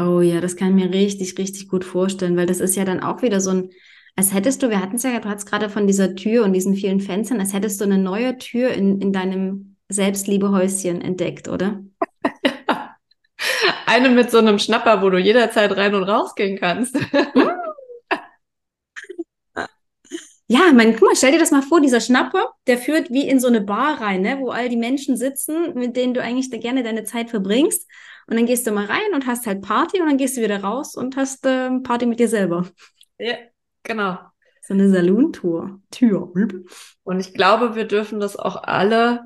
Oh 0.00 0.20
ja, 0.20 0.40
das 0.40 0.56
kann 0.56 0.78
ich 0.78 0.84
mir 0.84 0.92
richtig, 0.92 1.36
richtig 1.38 1.68
gut 1.68 1.84
vorstellen, 1.84 2.36
weil 2.36 2.46
das 2.46 2.60
ist 2.60 2.76
ja 2.76 2.84
dann 2.84 3.00
auch 3.00 3.22
wieder 3.22 3.40
so 3.40 3.50
ein, 3.50 3.70
als 4.14 4.32
hättest 4.32 4.62
du, 4.62 4.70
wir 4.70 4.80
hatten 4.80 4.96
es 4.96 5.02
ja, 5.02 5.18
du 5.18 5.28
hattest 5.28 5.48
gerade 5.48 5.68
von 5.68 5.86
dieser 5.86 6.14
Tür 6.14 6.44
und 6.44 6.52
diesen 6.52 6.74
vielen 6.74 7.00
Fenstern, 7.00 7.40
als 7.40 7.52
hättest 7.52 7.80
du 7.80 7.84
eine 7.84 7.98
neue 7.98 8.38
Tür 8.38 8.70
in, 8.70 9.00
in 9.00 9.12
deinem 9.12 9.76
Selbstliebehäuschen 9.88 11.00
entdeckt, 11.00 11.48
oder? 11.48 11.82
Eine 13.86 14.10
mit 14.10 14.30
so 14.30 14.38
einem 14.38 14.58
Schnapper, 14.58 15.02
wo 15.02 15.08
du 15.08 15.18
jederzeit 15.18 15.74
rein 15.76 15.94
und 15.94 16.02
rausgehen 16.02 16.58
kannst. 16.58 16.96
Ja, 20.50 20.72
mein, 20.72 20.94
guck 20.94 21.02
mal, 21.02 21.16
stell 21.16 21.32
dir 21.32 21.38
das 21.38 21.50
mal 21.50 21.60
vor, 21.60 21.82
dieser 21.82 22.00
Schnapper, 22.00 22.54
der 22.66 22.78
führt 22.78 23.10
wie 23.10 23.28
in 23.28 23.38
so 23.38 23.48
eine 23.48 23.60
Bar 23.60 24.00
rein, 24.00 24.22
ne, 24.22 24.38
wo 24.40 24.48
all 24.48 24.70
die 24.70 24.78
Menschen 24.78 25.14
sitzen, 25.18 25.74
mit 25.74 25.94
denen 25.94 26.14
du 26.14 26.22
eigentlich 26.22 26.50
gerne 26.50 26.82
deine 26.82 27.04
Zeit 27.04 27.28
verbringst. 27.28 27.86
Und 28.26 28.36
dann 28.36 28.46
gehst 28.46 28.66
du 28.66 28.72
mal 28.72 28.86
rein 28.86 29.14
und 29.14 29.26
hast 29.26 29.46
halt 29.46 29.60
Party 29.60 30.00
und 30.00 30.06
dann 30.06 30.16
gehst 30.16 30.38
du 30.38 30.40
wieder 30.40 30.62
raus 30.62 30.94
und 30.94 31.16
hast 31.16 31.44
äh, 31.44 31.70
Party 31.80 32.06
mit 32.06 32.18
dir 32.18 32.28
selber. 32.28 32.66
Ja, 33.18 33.34
genau. 33.82 34.18
So 34.62 34.72
eine 34.72 34.88
Saloon-Tour. 34.88 35.80
Tür. 35.90 36.32
Und 37.02 37.20
ich 37.20 37.34
glaube, 37.34 37.74
wir 37.74 37.84
dürfen 37.84 38.18
das 38.18 38.36
auch 38.36 38.62
alle. 38.62 39.24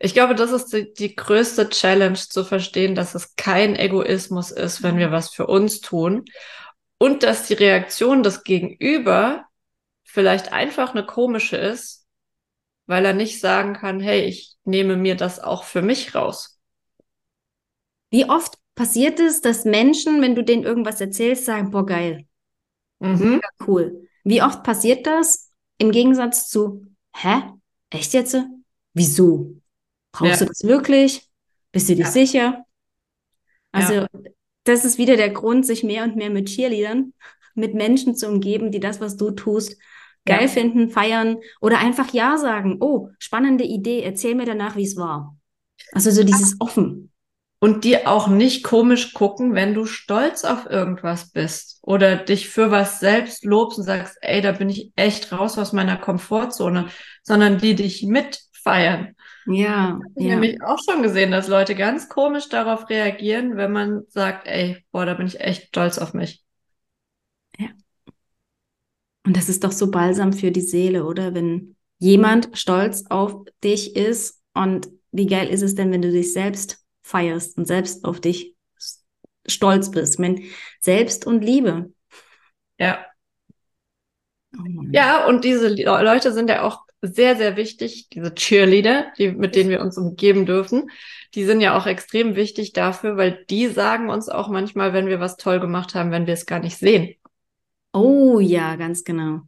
Ich 0.00 0.12
glaube, 0.12 0.34
das 0.34 0.50
ist 0.50 0.72
die, 0.72 0.92
die 0.92 1.14
größte 1.14 1.68
Challenge 1.68 2.14
zu 2.18 2.44
verstehen, 2.44 2.96
dass 2.96 3.14
es 3.14 3.36
kein 3.36 3.76
Egoismus 3.76 4.50
ist, 4.50 4.82
wenn 4.82 4.98
wir 4.98 5.12
was 5.12 5.30
für 5.30 5.46
uns 5.46 5.80
tun. 5.80 6.24
Und 6.98 7.22
dass 7.22 7.46
die 7.46 7.54
Reaktion 7.54 8.24
des 8.24 8.42
Gegenüber 8.42 9.47
vielleicht 10.08 10.52
einfach 10.52 10.94
eine 10.94 11.04
komische 11.04 11.56
ist, 11.56 12.06
weil 12.86 13.04
er 13.04 13.12
nicht 13.12 13.40
sagen 13.40 13.74
kann, 13.74 14.00
hey, 14.00 14.22
ich 14.22 14.56
nehme 14.64 14.96
mir 14.96 15.16
das 15.16 15.38
auch 15.38 15.64
für 15.64 15.82
mich 15.82 16.14
raus. 16.14 16.58
Wie 18.10 18.24
oft 18.24 18.54
passiert 18.74 19.20
es, 19.20 19.42
dass 19.42 19.66
Menschen, 19.66 20.22
wenn 20.22 20.34
du 20.34 20.42
denen 20.42 20.64
irgendwas 20.64 21.00
erzählst, 21.00 21.44
sagen, 21.44 21.70
boah, 21.70 21.84
geil. 21.84 22.26
Mhm. 23.00 23.40
Ja, 23.42 23.66
cool. 23.66 24.08
Wie 24.24 24.42
oft 24.42 24.62
passiert 24.62 25.06
das 25.06 25.52
im 25.76 25.90
Gegensatz 25.90 26.48
zu, 26.48 26.86
hä? 27.14 27.42
Echt 27.90 28.14
jetzt? 28.14 28.36
Wieso? 28.94 29.60
Brauchst 30.12 30.40
ja. 30.40 30.46
du 30.46 30.46
das 30.46 30.64
wirklich? 30.64 31.28
Bist 31.70 31.90
du 31.90 31.96
dir 31.96 32.04
ja. 32.04 32.10
sicher? 32.10 32.64
Also, 33.72 34.06
das 34.64 34.86
ist 34.86 34.96
wieder 34.96 35.16
der 35.16 35.30
Grund, 35.30 35.66
sich 35.66 35.84
mehr 35.84 36.04
und 36.04 36.16
mehr 36.16 36.30
mit 36.30 36.48
Cheerleadern, 36.48 37.12
mit 37.54 37.74
Menschen 37.74 38.16
zu 38.16 38.26
umgeben, 38.26 38.72
die 38.72 38.80
das, 38.80 39.00
was 39.00 39.18
du 39.18 39.32
tust, 39.32 39.76
geil 40.24 40.42
ja. 40.42 40.48
finden, 40.48 40.90
feiern 40.90 41.38
oder 41.60 41.78
einfach 41.78 42.12
Ja 42.12 42.36
sagen. 42.38 42.78
Oh, 42.80 43.08
spannende 43.18 43.64
Idee, 43.64 44.02
erzähl 44.02 44.34
mir 44.34 44.46
danach, 44.46 44.76
wie 44.76 44.84
es 44.84 44.96
war. 44.96 45.36
Also 45.92 46.10
so 46.10 46.24
dieses 46.24 46.56
offen. 46.60 47.12
Und 47.60 47.82
die 47.82 48.06
auch 48.06 48.28
nicht 48.28 48.62
komisch 48.62 49.14
gucken, 49.14 49.54
wenn 49.54 49.74
du 49.74 49.84
stolz 49.84 50.44
auf 50.44 50.66
irgendwas 50.66 51.32
bist 51.32 51.80
oder 51.82 52.14
dich 52.14 52.48
für 52.48 52.70
was 52.70 53.00
selbst 53.00 53.44
lobst 53.44 53.78
und 53.78 53.84
sagst, 53.84 54.16
ey, 54.20 54.40
da 54.40 54.52
bin 54.52 54.70
ich 54.70 54.92
echt 54.94 55.32
raus 55.32 55.58
aus 55.58 55.72
meiner 55.72 55.96
Komfortzone, 55.96 56.88
sondern 57.24 57.58
die 57.58 57.74
dich 57.74 58.04
mitfeiern. 58.04 59.16
Ja. 59.46 59.98
Ich 60.14 60.26
ja. 60.26 60.32
habe 60.32 60.40
nämlich 60.40 60.62
auch 60.62 60.78
schon 60.88 61.02
gesehen, 61.02 61.32
dass 61.32 61.48
Leute 61.48 61.74
ganz 61.74 62.08
komisch 62.08 62.48
darauf 62.48 62.88
reagieren, 62.90 63.56
wenn 63.56 63.72
man 63.72 64.02
sagt, 64.08 64.46
ey, 64.46 64.84
boah, 64.92 65.04
da 65.04 65.14
bin 65.14 65.26
ich 65.26 65.40
echt 65.40 65.68
stolz 65.68 65.98
auf 65.98 66.14
mich. 66.14 66.44
Und 69.28 69.36
das 69.36 69.50
ist 69.50 69.62
doch 69.62 69.72
so 69.72 69.90
balsam 69.90 70.32
für 70.32 70.50
die 70.50 70.62
Seele, 70.62 71.04
oder? 71.04 71.34
Wenn 71.34 71.76
jemand 71.98 72.48
stolz 72.54 73.04
auf 73.10 73.44
dich 73.62 73.94
ist 73.94 74.40
und 74.54 74.88
wie 75.12 75.26
geil 75.26 75.48
ist 75.48 75.60
es 75.60 75.74
denn, 75.74 75.92
wenn 75.92 76.00
du 76.00 76.10
dich 76.10 76.32
selbst 76.32 76.82
feierst 77.02 77.58
und 77.58 77.66
selbst 77.66 78.06
auf 78.06 78.22
dich 78.22 78.54
stolz 79.46 79.90
bist. 79.90 80.18
Wenn 80.18 80.44
Selbst 80.80 81.26
und 81.26 81.44
Liebe. 81.44 81.92
Ja. 82.78 83.04
Oh 84.56 84.62
ja, 84.92 85.26
und 85.26 85.44
diese 85.44 85.74
Leute 85.74 86.32
sind 86.32 86.48
ja 86.48 86.62
auch 86.62 86.86
sehr, 87.02 87.36
sehr 87.36 87.56
wichtig, 87.56 88.08
diese 88.08 88.34
Cheerleader, 88.34 89.12
die, 89.18 89.32
mit 89.32 89.54
denen 89.56 89.68
wir 89.68 89.82
uns 89.82 89.98
umgeben 89.98 90.46
dürfen. 90.46 90.90
Die 91.34 91.44
sind 91.44 91.60
ja 91.60 91.76
auch 91.76 91.86
extrem 91.86 92.34
wichtig 92.34 92.72
dafür, 92.72 93.18
weil 93.18 93.44
die 93.50 93.66
sagen 93.66 94.08
uns 94.08 94.30
auch 94.30 94.48
manchmal, 94.48 94.94
wenn 94.94 95.06
wir 95.06 95.20
was 95.20 95.36
toll 95.36 95.60
gemacht 95.60 95.94
haben, 95.94 96.12
wenn 96.12 96.26
wir 96.26 96.32
es 96.32 96.46
gar 96.46 96.60
nicht 96.60 96.78
sehen. 96.78 97.14
Oh 97.92 98.40
ja, 98.40 98.76
ganz 98.76 99.04
genau. 99.04 99.40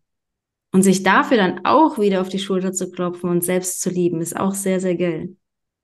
Und 0.72 0.82
sich 0.82 1.02
dafür 1.02 1.36
dann 1.36 1.64
auch 1.64 1.98
wieder 1.98 2.20
auf 2.20 2.28
die 2.28 2.38
Schulter 2.38 2.72
zu 2.72 2.90
klopfen 2.90 3.28
und 3.28 3.44
selbst 3.44 3.80
zu 3.80 3.90
lieben, 3.90 4.20
ist 4.20 4.36
auch 4.36 4.54
sehr, 4.54 4.80
sehr 4.80 4.96
geil. 4.96 5.36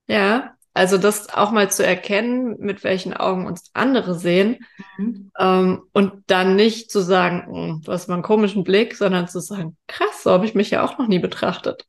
Ja, 0.06 0.56
also 0.74 0.98
das 0.98 1.30
auch 1.30 1.52
mal 1.52 1.70
zu 1.70 1.84
erkennen, 1.84 2.56
mit 2.58 2.84
welchen 2.84 3.14
Augen 3.14 3.46
uns 3.46 3.70
andere 3.72 4.14
sehen 4.14 4.58
mhm. 4.98 5.32
ähm, 5.38 5.82
und 5.92 6.24
dann 6.26 6.54
nicht 6.54 6.90
zu 6.90 7.00
sagen, 7.00 7.46
hm, 7.46 7.82
du 7.82 7.92
hast 7.92 8.08
mal 8.08 8.14
einen 8.14 8.22
komischen 8.22 8.62
Blick, 8.62 8.94
sondern 8.94 9.26
zu 9.26 9.40
sagen, 9.40 9.76
krass, 9.86 10.22
so 10.22 10.30
habe 10.30 10.44
ich 10.44 10.54
mich 10.54 10.70
ja 10.70 10.84
auch 10.84 10.98
noch 10.98 11.08
nie 11.08 11.18
betrachtet. 11.18 11.86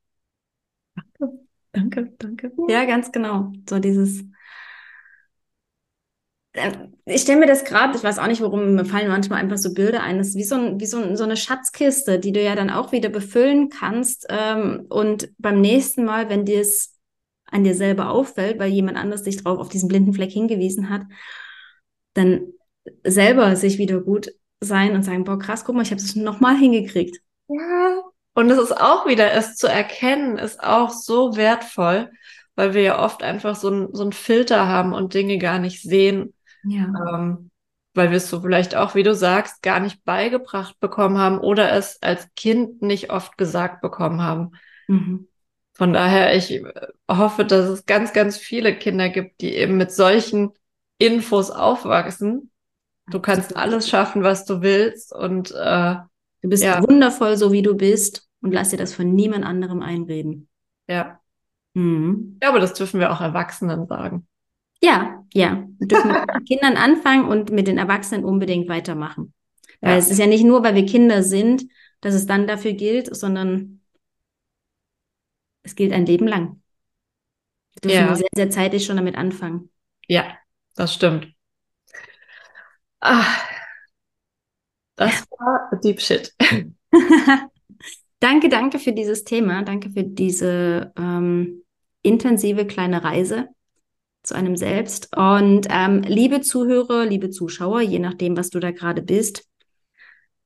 Danke, 0.95 1.37
danke, 1.73 2.13
danke. 2.17 2.51
Ja, 2.69 2.85
ganz 2.85 3.11
genau. 3.11 3.51
So 3.69 3.79
dieses, 3.79 4.23
ich 7.05 7.21
stelle 7.21 7.39
mir 7.39 7.47
das 7.47 7.63
gerade, 7.63 7.97
ich 7.97 8.03
weiß 8.03 8.19
auch 8.19 8.27
nicht, 8.27 8.41
warum 8.41 8.75
mir 8.75 8.85
fallen 8.85 9.07
manchmal 9.07 9.39
einfach 9.39 9.57
so 9.57 9.73
Bilder 9.73 10.03
ein. 10.03 10.17
Das 10.17 10.29
ist 10.29 10.35
wie 10.35 10.43
so, 10.43 10.55
ein, 10.55 10.79
wie 10.79 10.85
so, 10.85 10.97
ein, 10.97 11.15
so 11.15 11.23
eine 11.23 11.37
Schatzkiste, 11.37 12.19
die 12.19 12.31
du 12.31 12.41
ja 12.41 12.55
dann 12.55 12.69
auch 12.69 12.91
wieder 12.91 13.09
befüllen 13.09 13.69
kannst. 13.69 14.25
Ähm, 14.29 14.85
und 14.89 15.29
beim 15.37 15.61
nächsten 15.61 16.05
Mal, 16.05 16.29
wenn 16.29 16.45
dir 16.45 16.61
es 16.61 16.95
an 17.45 17.63
dir 17.63 17.75
selber 17.75 18.09
auffällt, 18.09 18.59
weil 18.59 18.71
jemand 18.71 18.97
anders 18.97 19.23
dich 19.23 19.41
drauf 19.41 19.59
auf 19.59 19.69
diesen 19.69 19.87
blinden 19.87 20.13
Fleck 20.13 20.31
hingewiesen 20.31 20.89
hat, 20.89 21.03
dann 22.13 22.47
selber 23.05 23.55
sich 23.55 23.77
wieder 23.77 24.01
gut 24.01 24.29
sein 24.59 24.95
und 24.95 25.03
sagen, 25.03 25.23
boah, 25.23 25.39
krass, 25.39 25.63
guck 25.63 25.75
mal, 25.75 25.83
ich 25.83 25.91
habe 25.91 26.01
es 26.01 26.15
nochmal 26.15 26.57
hingekriegt. 26.57 27.17
Ja. 27.47 28.01
Und 28.33 28.51
es 28.51 28.59
ist 28.59 28.79
auch 28.79 29.07
wieder, 29.07 29.31
es 29.31 29.55
zu 29.55 29.67
erkennen, 29.67 30.37
ist 30.37 30.61
auch 30.61 30.89
so 30.89 31.37
wertvoll, 31.37 32.11
weil 32.55 32.73
wir 32.73 32.81
ja 32.81 33.03
oft 33.03 33.23
einfach 33.23 33.55
so 33.55 33.69
ein, 33.69 33.89
so 33.93 34.03
ein 34.03 34.11
Filter 34.11 34.67
haben 34.67 34.93
und 34.93 35.13
Dinge 35.13 35.37
gar 35.37 35.59
nicht 35.59 35.81
sehen 35.81 36.33
ja. 36.67 36.85
Ähm, 37.13 37.49
weil 37.93 38.11
wir 38.11 38.17
es 38.17 38.29
so 38.29 38.41
vielleicht 38.41 38.75
auch, 38.75 38.95
wie 38.95 39.03
du 39.03 39.15
sagst, 39.15 39.61
gar 39.63 39.79
nicht 39.79 40.05
beigebracht 40.05 40.79
bekommen 40.79 41.17
haben 41.17 41.39
oder 41.39 41.71
es 41.73 42.01
als 42.01 42.27
Kind 42.35 42.81
nicht 42.81 43.09
oft 43.11 43.37
gesagt 43.37 43.81
bekommen 43.81 44.21
haben. 44.21 44.51
Mhm. 44.87 45.27
Von 45.73 45.93
daher, 45.93 46.35
ich 46.35 46.51
äh, 46.51 46.63
hoffe, 47.09 47.43
dass 47.43 47.67
es 47.67 47.85
ganz, 47.85 48.13
ganz 48.13 48.37
viele 48.37 48.75
Kinder 48.75 49.09
gibt, 49.09 49.41
die 49.41 49.55
eben 49.55 49.77
mit 49.77 49.91
solchen 49.91 50.51
Infos 50.99 51.51
aufwachsen. 51.51 52.51
Du 53.09 53.19
kannst 53.19 53.55
alles 53.55 53.87
schaffen, 53.89 54.23
was 54.23 54.45
du 54.45 54.61
willst 54.61 55.13
und 55.13 55.51
äh, 55.51 55.95
du 56.41 56.49
bist 56.49 56.63
ja. 56.63 56.81
wundervoll, 56.81 57.37
so 57.37 57.51
wie 57.51 57.61
du 57.61 57.75
bist 57.75 58.27
und 58.41 58.53
lass 58.53 58.69
dir 58.69 58.77
das 58.77 58.93
von 58.93 59.13
niemand 59.13 59.45
anderem 59.45 59.81
einreden. 59.81 60.49
Ja. 60.87 61.19
Mhm. 61.73 62.37
Ja, 62.41 62.49
aber 62.49 62.59
das 62.59 62.73
dürfen 62.73 62.99
wir 62.99 63.11
auch 63.11 63.21
Erwachsenen 63.21 63.87
sagen. 63.87 64.27
Ja, 64.81 65.23
ja. 65.33 65.67
Wir 65.79 65.87
dürfen 65.87 66.11
mit 66.11 66.29
den 66.29 66.45
Kindern 66.45 66.77
anfangen 66.77 67.27
und 67.27 67.51
mit 67.51 67.67
den 67.67 67.77
Erwachsenen 67.77 68.23
unbedingt 68.23 68.69
weitermachen. 68.69 69.33
Weil 69.81 69.91
ja. 69.91 69.97
es 69.97 70.09
ist 70.09 70.19
ja 70.19 70.27
nicht 70.27 70.43
nur, 70.43 70.63
weil 70.63 70.75
wir 70.75 70.85
Kinder 70.85 71.23
sind, 71.23 71.65
dass 72.01 72.13
es 72.13 72.25
dann 72.25 72.47
dafür 72.47 72.73
gilt, 72.73 73.15
sondern 73.15 73.81
es 75.63 75.75
gilt 75.75 75.93
ein 75.93 76.05
Leben 76.05 76.27
lang. 76.27 76.61
Wir 77.81 77.91
dürfen 77.91 78.07
ja. 78.07 78.15
sehr, 78.15 78.27
sehr 78.35 78.49
zeitig 78.49 78.85
schon 78.85 78.97
damit 78.97 79.15
anfangen. 79.15 79.69
Ja, 80.07 80.37
das 80.75 80.93
stimmt. 80.93 81.33
Ach. 82.99 83.45
Das 84.95 85.25
war 85.29 85.69
Deep 85.83 86.01
Shit. 86.01 86.33
danke, 88.19 88.49
danke 88.49 88.79
für 88.79 88.93
dieses 88.93 89.23
Thema. 89.23 89.61
Danke 89.61 89.91
für 89.91 90.03
diese 90.03 90.91
ähm, 90.97 91.63
intensive 92.01 92.65
kleine 92.65 93.03
Reise 93.03 93.49
zu 94.27 94.35
einem 94.35 94.57
selbst. 94.57 95.15
Und 95.15 95.67
ähm, 95.69 96.01
liebe 96.03 96.41
Zuhörer, 96.41 97.05
liebe 97.05 97.29
Zuschauer, 97.29 97.81
je 97.81 97.99
nachdem, 97.99 98.37
was 98.37 98.49
du 98.49 98.59
da 98.59 98.71
gerade 98.71 99.01
bist, 99.01 99.47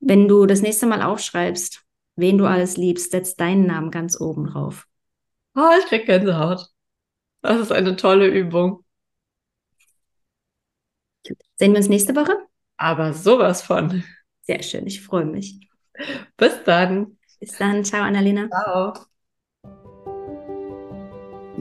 wenn 0.00 0.28
du 0.28 0.46
das 0.46 0.62
nächste 0.62 0.86
Mal 0.86 1.02
aufschreibst, 1.02 1.82
wen 2.16 2.38
du 2.38 2.46
alles 2.46 2.76
liebst, 2.76 3.10
setz 3.10 3.36
deinen 3.36 3.66
Namen 3.66 3.90
ganz 3.90 4.20
oben 4.20 4.46
drauf. 4.46 4.86
Oh, 5.54 5.68
ich 5.78 5.86
krieg 5.86 6.06
Gänsehaut. 6.06 6.66
Das 7.42 7.60
ist 7.60 7.72
eine 7.72 7.96
tolle 7.96 8.28
Übung. 8.28 8.84
Sehen 11.56 11.72
wir 11.72 11.78
uns 11.78 11.88
nächste 11.88 12.16
Woche? 12.16 12.36
Aber 12.76 13.12
sowas 13.12 13.62
von. 13.62 14.02
Sehr 14.42 14.62
schön, 14.62 14.86
ich 14.86 15.02
freue 15.02 15.24
mich. 15.24 15.68
Bis 16.36 16.62
dann. 16.64 17.18
Bis 17.38 17.56
dann. 17.58 17.84
Ciao, 17.84 18.02
Annalena. 18.02 18.48
Ciao. 18.48 19.11